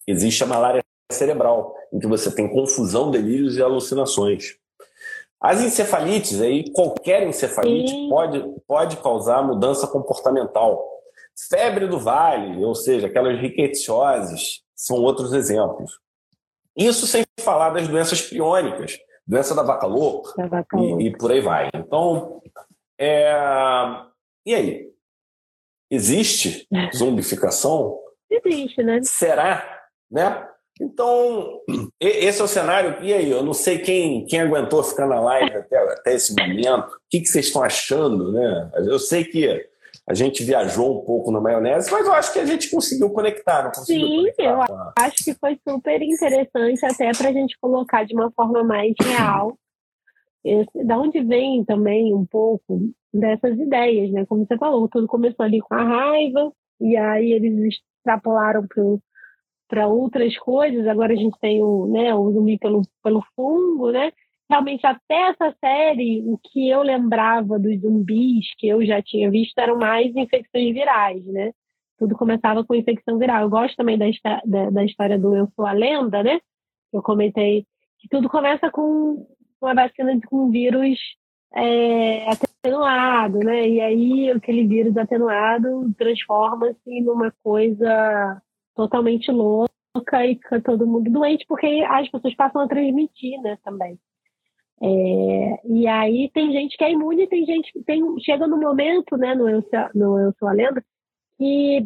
[0.08, 4.58] Existe a malária cerebral, em que você tem confusão, delírios e alucinações.
[5.40, 10.84] As encefalites, aí qualquer encefalite pode, pode causar mudança comportamental.
[11.50, 16.00] Febre do vale, ou seja, aquelas riquecioses, são outros exemplos.
[16.76, 21.32] Isso sem falar das doenças priônicas, doença da vaca louca, da vaca e, e, por
[21.32, 21.70] aí vai.
[21.74, 22.42] Então,
[23.00, 23.32] é...
[24.46, 24.92] e aí?
[25.90, 28.00] Existe zumbificação?
[28.30, 29.02] Existe, né?
[29.04, 29.86] Será?
[30.10, 30.48] Né?
[30.80, 31.62] Então,
[32.00, 33.04] esse é o cenário.
[33.04, 36.88] E aí, eu não sei quem, quem aguentou ficar na live até, até esse momento.
[36.88, 38.72] O que, que vocês estão achando, né?
[38.76, 39.68] Eu sei que
[40.08, 43.64] a gente viajou um pouco na maionese, mas eu acho que a gente conseguiu conectar,
[43.64, 44.94] não conseguiu Sim, conectar, eu tá?
[45.00, 49.58] acho que foi super interessante até para a gente colocar de uma forma mais real.
[50.46, 54.26] Esse, da onde vem também um pouco dessas ideias, né?
[54.26, 58.82] Como você falou, tudo começou ali com a raiva, e aí eles extrapolaram para
[59.88, 60.88] outras coisas.
[60.88, 64.12] Agora a gente tem o, né, o zumbi pelo, pelo fungo, né?
[64.50, 69.58] realmente até essa série, o que eu lembrava dos zumbis que eu já tinha visto
[69.58, 71.52] eram mais infecções virais, né?
[71.98, 73.44] Tudo começava com infecção viral.
[73.44, 74.06] Eu gosto também da,
[74.46, 76.40] da, da história do Eu Sou a Lenda, né?
[76.94, 77.66] Eu comentei
[78.00, 79.28] que tudo começa com
[79.62, 80.98] uma vacina de um vírus
[81.54, 83.68] é, atenuado, né?
[83.68, 88.42] E aí aquele vírus atenuado transforma-se numa coisa
[88.78, 94.00] totalmente louca e fica todo mundo doente, porque as pessoas passam a transmitir, né, também.
[94.80, 99.18] É, e aí tem gente que é imune, tem gente que tem, chega no momento,
[99.18, 99.64] né, no Eu,
[99.96, 100.86] no Eu Sou a Lenda,
[101.38, 101.86] que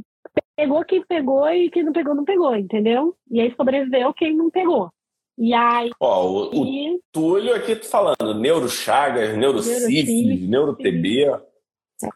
[0.56, 3.16] pegou quem pegou e quem não pegou, não pegou, entendeu?
[3.32, 4.92] E aí sobreviveu quem não pegou.
[5.38, 5.90] E aí.
[6.00, 6.96] Ó, o, e...
[6.96, 11.40] o Túlio aqui tô falando, neurochagas, neurocífilis, neurotb.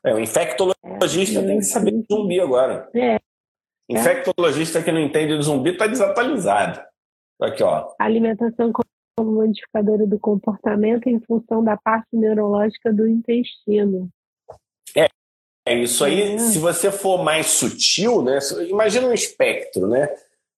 [0.03, 2.89] É, o infectologista é, tem que saber de zumbi agora.
[2.93, 3.17] É.
[3.89, 6.81] Infectologista que não entende de zumbi está desatualizado.
[7.39, 7.93] Aqui, ó.
[7.99, 14.09] Alimentação como modificadora do comportamento em função da parte neurológica do intestino.
[14.95, 15.07] É,
[15.65, 16.33] é isso aí.
[16.33, 16.37] É.
[16.37, 18.39] Se você for mais sutil, né?
[18.67, 20.09] Imagina um espectro, né?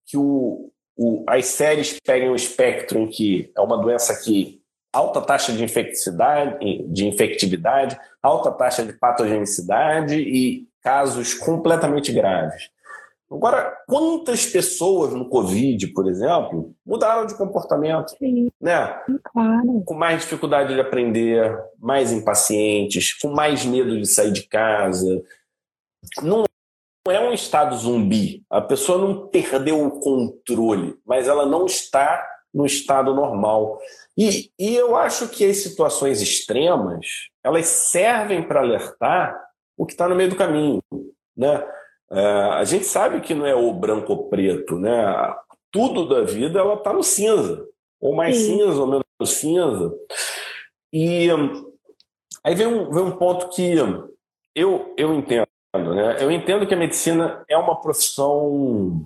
[0.05, 4.61] Que o, o, as séries pegam um espectro em que é uma doença que
[4.93, 6.57] alta taxa de infectividade,
[6.87, 12.69] de infectividade, alta taxa de patogenicidade e casos completamente graves.
[13.29, 18.09] Agora, quantas pessoas no Covid, por exemplo, mudaram de comportamento?
[18.17, 18.97] Sim, né?
[19.23, 19.83] Claro.
[19.85, 25.21] Com mais dificuldade de aprender, mais impacientes, com mais medo de sair de casa.
[26.23, 26.45] Não
[27.09, 28.45] é um estado zumbi.
[28.49, 33.77] A pessoa não perdeu o controle, mas ela não está no estado normal.
[34.17, 37.05] E, e eu acho que as situações extremas
[37.43, 39.37] elas servem para alertar
[39.77, 40.81] o que está no meio do caminho.
[41.35, 41.63] Né?
[42.09, 44.91] É, a gente sabe que não é o branco ou preto, né?
[45.71, 47.67] Tudo da vida ela está no cinza,
[47.99, 48.57] ou mais Sim.
[48.57, 49.93] cinza ou menos cinza.
[50.91, 51.27] E
[52.43, 53.73] aí vem um, vem um ponto que
[54.55, 56.17] eu, eu entendo, né?
[56.23, 59.05] Eu entendo que a medicina é uma profissão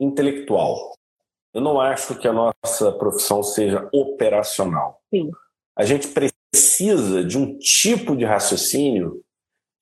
[0.00, 0.94] intelectual.
[1.52, 5.00] Eu não acho que a nossa profissão seja operacional.
[5.12, 5.30] Sim.
[5.76, 9.22] A gente precisa de um tipo de raciocínio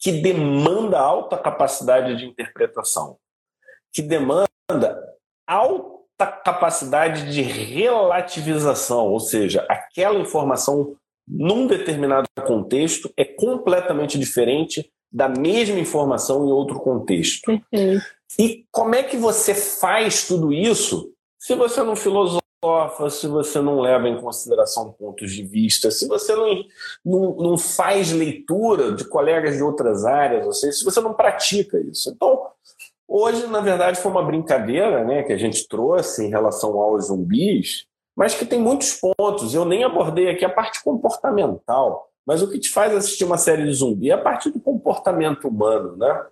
[0.07, 3.17] que demanda alta capacidade de interpretação,
[3.93, 4.47] que demanda
[5.45, 10.95] alta capacidade de relativização, ou seja, aquela informação
[11.27, 17.51] num determinado contexto é completamente diferente da mesma informação em outro contexto.
[17.51, 18.01] Uhum.
[18.39, 21.97] E como é que você faz tudo isso se você não
[23.11, 26.65] se você não leva em consideração pontos de vista, se você não,
[27.05, 31.79] não, não faz leitura de colegas de outras áreas, ou seja, se você não pratica
[31.79, 32.11] isso.
[32.11, 32.47] Então,
[33.07, 37.87] hoje, na verdade, foi uma brincadeira né, que a gente trouxe em relação aos zumbis,
[38.17, 39.55] mas que tem muitos pontos.
[39.55, 43.65] Eu nem abordei aqui a parte comportamental, mas o que te faz assistir uma série
[43.65, 46.27] de zumbi é a parte do comportamento humano, né?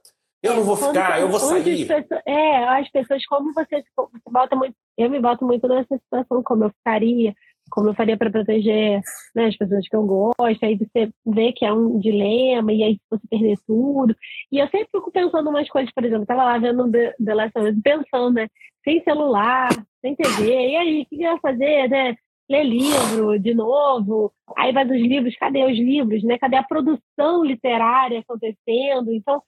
[0.45, 1.87] Eu não vou ficar, eu vou sair.
[1.87, 4.75] Pessoas, é, as pessoas, como você, você bota muito.
[4.99, 7.35] Eu me boto muito nessa situação, como eu ficaria,
[7.71, 9.01] como eu faria para proteger
[9.35, 10.39] né, as pessoas que eu gosto.
[10.63, 14.15] Aí você vê que é um dilema, e aí você perder tudo.
[14.53, 17.35] E eu sempre fico pensando umas coisas, por exemplo, eu estava lá vendo The, The
[17.35, 18.49] Last of Us, pensando, né?
[18.85, 19.71] Sem celular,
[20.03, 22.15] sem TV, e aí, o que eu ia fazer, né?
[22.51, 26.37] Ler livro de novo, aí vai dos livros, cadê os livros, né?
[26.37, 29.11] Cadê a produção literária acontecendo?
[29.11, 29.43] Então,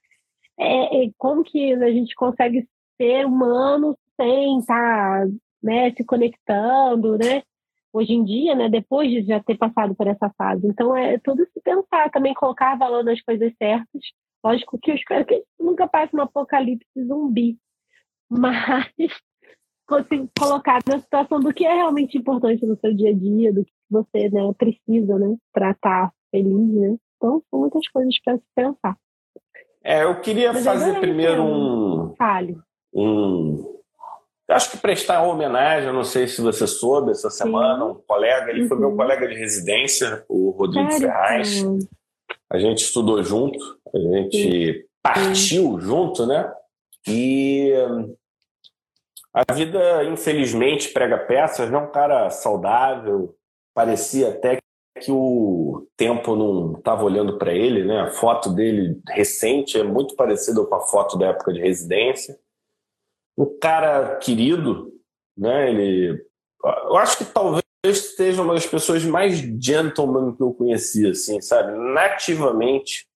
[0.58, 5.32] é, como que a gente consegue ser humano sem estar tá,
[5.62, 7.42] né, se conectando, né?
[7.92, 10.66] Hoje em dia, né, depois de já ter passado por essa fase.
[10.66, 14.02] Então, é tudo se pensar, também colocar valor nas coisas certas.
[14.44, 17.58] Lógico que eu espero que nunca passe um apocalipse zumbi,
[18.30, 18.86] mas
[19.88, 23.64] assim, colocar na situação do que é realmente importante no seu dia a dia, do
[23.64, 26.74] que você né, precisa né, para estar tá feliz.
[26.74, 26.96] Né?
[27.16, 28.96] Então, são muitas coisas para se pensar.
[29.86, 32.12] É, eu queria Mas fazer primeiro um.
[32.18, 32.58] Fale.
[32.92, 33.76] Um.
[34.48, 37.90] Acho que prestar uma homenagem, eu não sei se você soube essa semana, Sim.
[37.92, 38.68] um colega, ele uhum.
[38.68, 38.96] foi meu uhum.
[38.96, 41.06] colega de residência, o Rodrigo Sério?
[41.06, 41.64] Ferraz.
[42.50, 43.58] A gente estudou junto,
[43.94, 44.84] a gente Sim.
[45.00, 45.80] partiu Sim.
[45.80, 46.52] junto, né?
[47.06, 47.72] E
[49.32, 53.36] a vida, infelizmente, prega peças, não é um cara saudável,
[53.72, 54.58] parecia até
[55.00, 58.00] que o tempo não estava olhando para ele, né?
[58.00, 62.38] A foto dele recente é muito parecida com a foto da época de residência.
[63.36, 64.92] Um cara querido,
[65.36, 65.70] né?
[65.70, 66.24] Ele,
[66.64, 67.64] eu acho que talvez
[68.16, 71.72] seja uma das pessoas mais gentleman que eu conheci, assim, sabe?
[71.92, 73.06] Nativamente,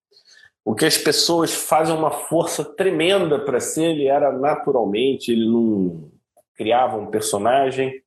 [0.64, 6.10] o que as pessoas fazem uma força tremenda para ser, ele era naturalmente, ele não
[6.54, 8.02] criava um personagem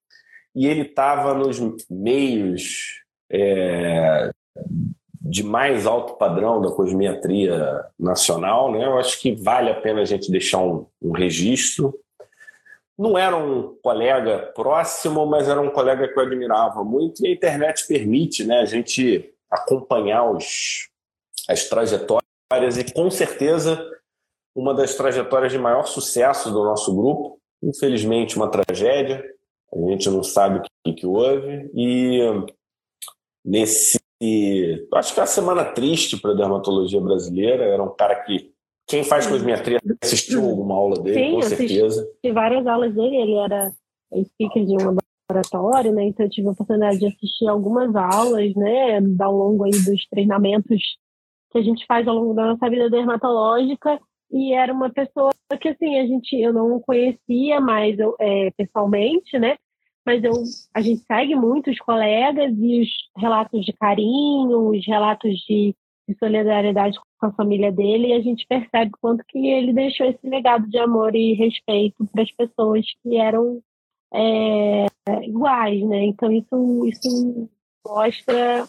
[0.56, 1.60] e ele estava nos
[1.90, 3.03] meios
[3.34, 4.32] é,
[5.20, 8.86] de mais alto padrão da cosmiatria nacional, né?
[8.86, 11.98] Eu acho que vale a pena a gente deixar um, um registro.
[12.96, 17.32] Não era um colega próximo, mas era um colega que eu admirava muito e a
[17.32, 20.90] internet permite, né, a gente acompanhar os,
[21.50, 23.84] as trajetórias e com certeza
[24.56, 29.26] uma das trajetórias de maior sucesso do nosso grupo, infelizmente uma tragédia,
[29.74, 32.20] a gente não sabe o que, que houve e
[33.44, 34.00] nesse.
[34.94, 37.66] Acho que é uma semana triste para a dermatologia brasileira.
[37.66, 38.52] Era um cara que.
[38.86, 42.02] Quem faz cosmetria assistiu alguma aula dele, Sim, com certeza.
[42.02, 43.72] Assisti várias aulas dele, ele era
[44.26, 44.98] speaker de um
[45.30, 46.04] laboratório, né?
[46.04, 49.00] Então eu tive a oportunidade de assistir algumas aulas, né?
[49.22, 50.82] Ao longo aí dos treinamentos
[51.52, 54.00] que a gente faz ao longo da nossa vida dermatológica.
[54.32, 55.32] E era uma pessoa
[55.62, 59.56] que assim, a gente eu não conhecia mais é, pessoalmente, né?
[60.06, 60.34] Mas eu,
[60.74, 65.76] a gente segue muito os colegas e os relatos de carinho, os relatos de,
[66.08, 70.28] de solidariedade com a família dele, e a gente percebe quanto que ele deixou esse
[70.28, 73.62] legado de amor e respeito para as pessoas que eram
[74.14, 74.86] é,
[75.24, 76.06] iguais, né?
[76.06, 77.49] Então isso, isso
[77.86, 78.66] mostra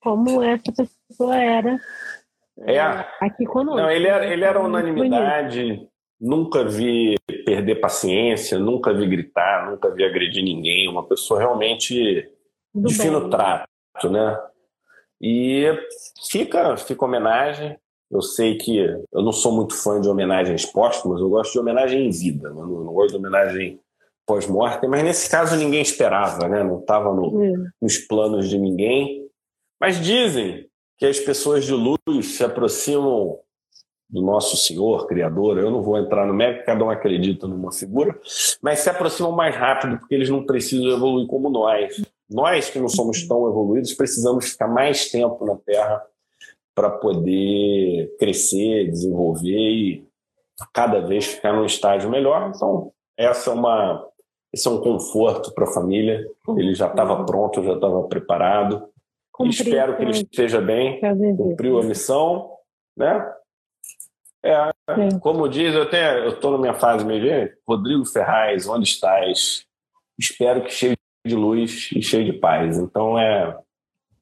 [0.00, 1.78] como essa pessoa era
[2.60, 2.80] é.
[3.20, 3.80] aqui conosco.
[3.80, 5.88] Não, ele era, ele era unanimidade
[6.20, 7.14] Nunca vi
[7.44, 10.88] perder paciência, nunca vi gritar, nunca vi agredir ninguém.
[10.88, 12.30] Uma pessoa realmente
[12.74, 13.06] Do de bem.
[13.06, 14.38] fino trato, né?
[15.20, 15.66] E
[16.30, 17.78] fica, fica homenagem.
[18.10, 22.06] Eu sei que eu não sou muito fã de homenagens póstumas, eu gosto de homenagem
[22.06, 23.80] em vida, não, não gosto de homenagem
[24.24, 26.62] pós-morte, mas nesse caso ninguém esperava, né?
[26.62, 27.52] Não estava no, é.
[27.80, 29.26] nos planos de ninguém.
[29.80, 33.38] Mas dizem que as pessoas de luz se aproximam
[34.08, 35.58] do nosso Senhor, Criador.
[35.58, 38.18] Eu não vou entrar no mérito, cada um acredita numa figura,
[38.62, 42.02] mas se aproximam mais rápido porque eles não precisam evoluir como nós.
[42.30, 46.02] Nós que não somos tão evoluídos precisamos ficar mais tempo na Terra
[46.74, 50.04] para poder crescer, desenvolver e
[50.72, 52.52] cada vez ficar num estágio melhor.
[52.54, 54.06] Então, essa é uma
[54.52, 56.26] esse é um conforto para a família.
[56.56, 58.88] Ele já estava pronto, já estava preparado.
[59.44, 60.98] Espero que ele esteja bem,
[61.36, 62.52] cumpriu a missão,
[62.96, 63.34] né?
[64.46, 65.82] É, como diz, eu
[66.28, 69.66] estou na minha fase meio Rodrigo Ferraz, onde estás?
[70.16, 72.78] Espero que cheio de luz e cheio de paz.
[72.78, 73.58] Então é,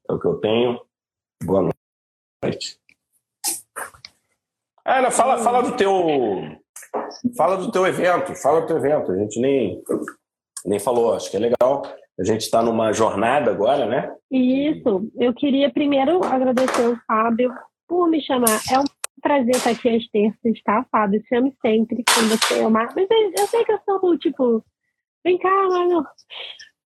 [0.08, 0.80] é o que eu tenho.
[1.44, 1.68] Boa
[2.42, 2.78] noite.
[4.82, 5.92] Ana, fala, fala do teu.
[7.36, 9.12] Fala do teu evento, fala do teu evento.
[9.12, 9.82] A gente nem,
[10.64, 11.82] nem falou, acho que é legal.
[12.18, 14.14] A gente está numa jornada agora, né?
[14.30, 15.06] Isso.
[15.16, 17.52] Eu queria primeiro agradecer ao Fábio
[17.86, 18.60] por me chamar.
[18.72, 18.84] É um
[19.24, 21.24] prazer estar aqui às terças, tá, Fábio?
[21.26, 22.92] Chame sempre quando você amar.
[22.94, 24.62] Mas eu sei que eu sou, tipo,
[25.24, 26.06] vem cá, mano.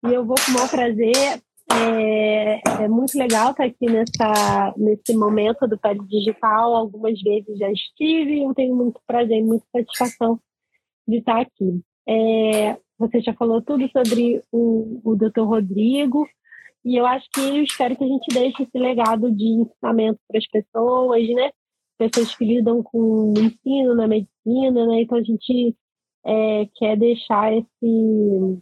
[0.05, 1.41] E eu vou com o maior prazer.
[1.71, 6.75] É, é, muito legal estar aqui nessa, nesse momento do Pele Digital.
[6.75, 10.37] Algumas vezes já estive e eu tenho muito prazer e muita satisfação
[11.07, 11.81] de estar aqui.
[12.07, 15.41] É, você já falou tudo sobre o, o Dr.
[15.41, 16.27] Rodrigo,
[16.83, 20.37] e eu acho que eu espero que a gente deixe esse legado de ensinamento para
[20.37, 21.49] as pessoas, né?
[21.97, 25.01] Pessoas que lidam com o ensino na medicina, né?
[25.01, 25.75] Então a gente
[26.25, 28.61] é, quer deixar esse,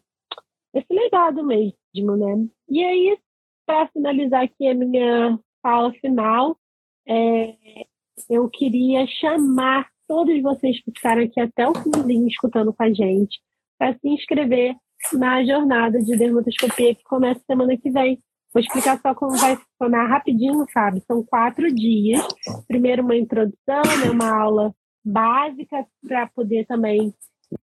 [0.74, 2.48] esse legado mesmo, né?
[2.70, 3.18] E aí,
[3.66, 6.58] para finalizar aqui a minha fala final,
[7.08, 7.56] é,
[8.30, 13.40] eu queria chamar todos vocês que ficaram aqui até o finzinho escutando com a gente
[13.78, 14.76] para se inscrever
[15.14, 18.22] na jornada de dermatoscopia que começa semana que vem.
[18.54, 21.01] Vou explicar só como vai funcionar rapidinho, sabe?
[21.08, 22.22] São quatro dias.
[22.68, 24.12] Primeiro uma introdução, né?
[24.12, 24.74] uma aula
[25.04, 27.14] básica para poder também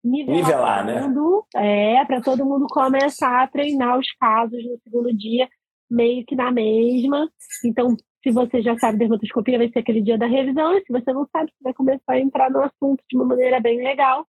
[0.05, 1.01] nivelar, nivelar né?
[1.03, 5.49] Mundo, é, para todo mundo começar a treinar os casos no segundo dia,
[5.89, 7.29] meio que na mesma.
[7.65, 10.77] Então, se você já sabe dermatoscopia, vai ser aquele dia da revisão.
[10.77, 13.61] E se você não sabe, você vai começar a entrar no assunto de uma maneira
[13.61, 14.27] bem legal.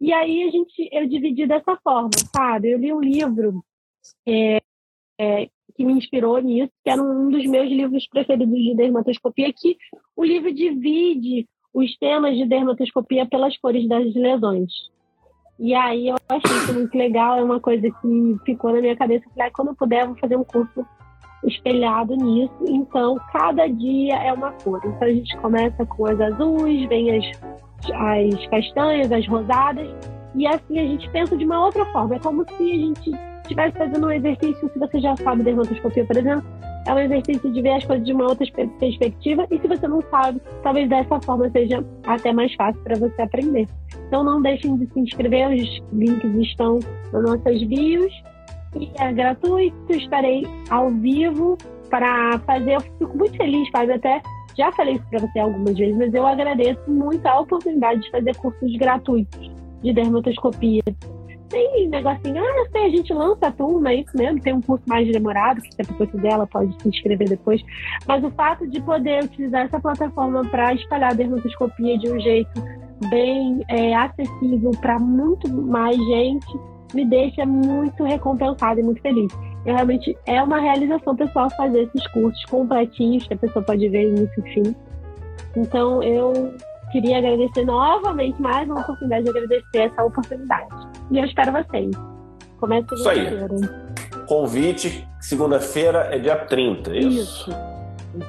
[0.00, 2.70] E aí a gente, eu dividi dessa forma, sabe?
[2.70, 3.62] Eu li um livro
[4.26, 4.60] é,
[5.20, 5.48] é,
[5.80, 9.78] que me inspirou nisso, que era um dos meus livros preferidos de dermatoscopia, que
[10.14, 14.70] o livro divide os temas de dermatoscopia pelas cores das lesões.
[15.58, 19.24] E aí eu achei isso muito legal, é uma coisa que ficou na minha cabeça.
[19.30, 20.84] Falei, ah, quando eu puder, eu vou fazer um curso
[21.46, 22.52] espelhado nisso.
[22.68, 24.82] Então, cada dia é uma cor.
[24.84, 27.24] Então, a gente começa com as azuis, vem as,
[27.94, 29.88] as castanhas, as rosadas,
[30.34, 32.16] e assim a gente pensa de uma outra forma.
[32.16, 36.16] É como se a gente estivesse fazendo um exercício, se você já sabe dermatoscopia, por
[36.16, 36.44] exemplo,
[36.86, 38.46] é um exercício de ver as coisas de uma outra
[38.78, 43.22] perspectiva, e se você não sabe, talvez dessa forma seja até mais fácil para você
[43.22, 43.66] aprender.
[44.06, 46.78] Então não deixem de se inscrever, os links estão
[47.12, 48.12] nas nossas bios
[48.76, 51.58] e é gratuito, estarei ao vivo
[51.90, 52.76] para fazer.
[52.76, 54.22] Eu fico muito feliz, Fábio, até
[54.56, 58.36] já falei isso para você algumas vezes, mas eu agradeço muito a oportunidade de fazer
[58.36, 59.50] cursos gratuitos
[59.82, 60.82] de dermatoscopia.
[61.50, 64.84] Tem negocinho, ah, sei, a gente lança a turma, é isso mesmo, tem um curso
[64.86, 67.60] mais demorado, que se a pessoa quiser, ela pode se inscrever depois.
[68.06, 72.62] Mas o fato de poder utilizar essa plataforma para espalhar a dermatoscopia de um jeito
[73.10, 79.32] bem é, acessível para muito mais gente me deixa muito recompensada e muito feliz.
[79.64, 84.14] Eu, realmente é uma realização pessoal fazer esses cursos completinhos que a pessoa pode ver
[84.14, 84.74] e fim.
[85.56, 86.54] Então eu
[86.90, 90.68] queria agradecer novamente mais uma oportunidade de agradecer essa oportunidade.
[91.10, 91.90] E eu espero vocês.
[92.58, 93.48] Começa segunda-feira.
[94.26, 97.50] Convite, segunda-feira é dia 30, é isso?
[97.50, 97.70] Isso.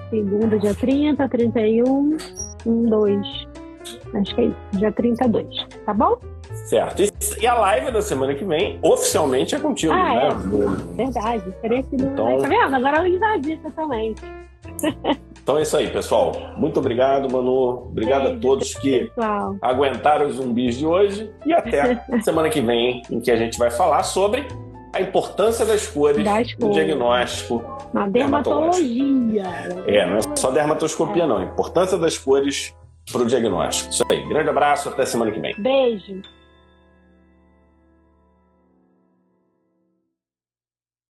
[0.10, 2.18] Segunda, dia 30, 31,
[2.66, 3.28] 1, 2.
[4.14, 5.48] Acho que é isso, dia 32,
[5.86, 6.18] tá bom?
[6.68, 7.02] Certo.
[7.40, 10.28] E, a live da semana que vem, oficialmente, é contigo, ah, né?
[10.28, 10.96] É.
[11.06, 11.52] Verdade.
[11.62, 12.12] Terei aqui no...
[12.12, 12.38] Então...
[12.38, 12.76] Tá vendo?
[12.76, 14.16] Agora eu invadista também.
[15.42, 16.54] Então é isso aí, pessoal.
[16.56, 17.88] Muito obrigado, Manu.
[17.90, 19.56] Obrigado a todos que pessoal.
[19.62, 21.32] aguentaram os zumbis de hoje.
[21.46, 24.46] E até semana que vem, em que a gente vai falar sobre
[24.94, 27.64] a importância das cores das no diagnóstico.
[27.94, 29.44] Na dermatologia.
[29.88, 31.28] É, não é só dermatoscopia, é.
[31.28, 31.38] não.
[31.38, 32.76] A importância das cores
[33.12, 33.92] para o diagnóstico.
[33.92, 34.28] Isso aí.
[34.28, 35.56] Grande abraço, até semana que vem.
[35.58, 36.22] Beijo.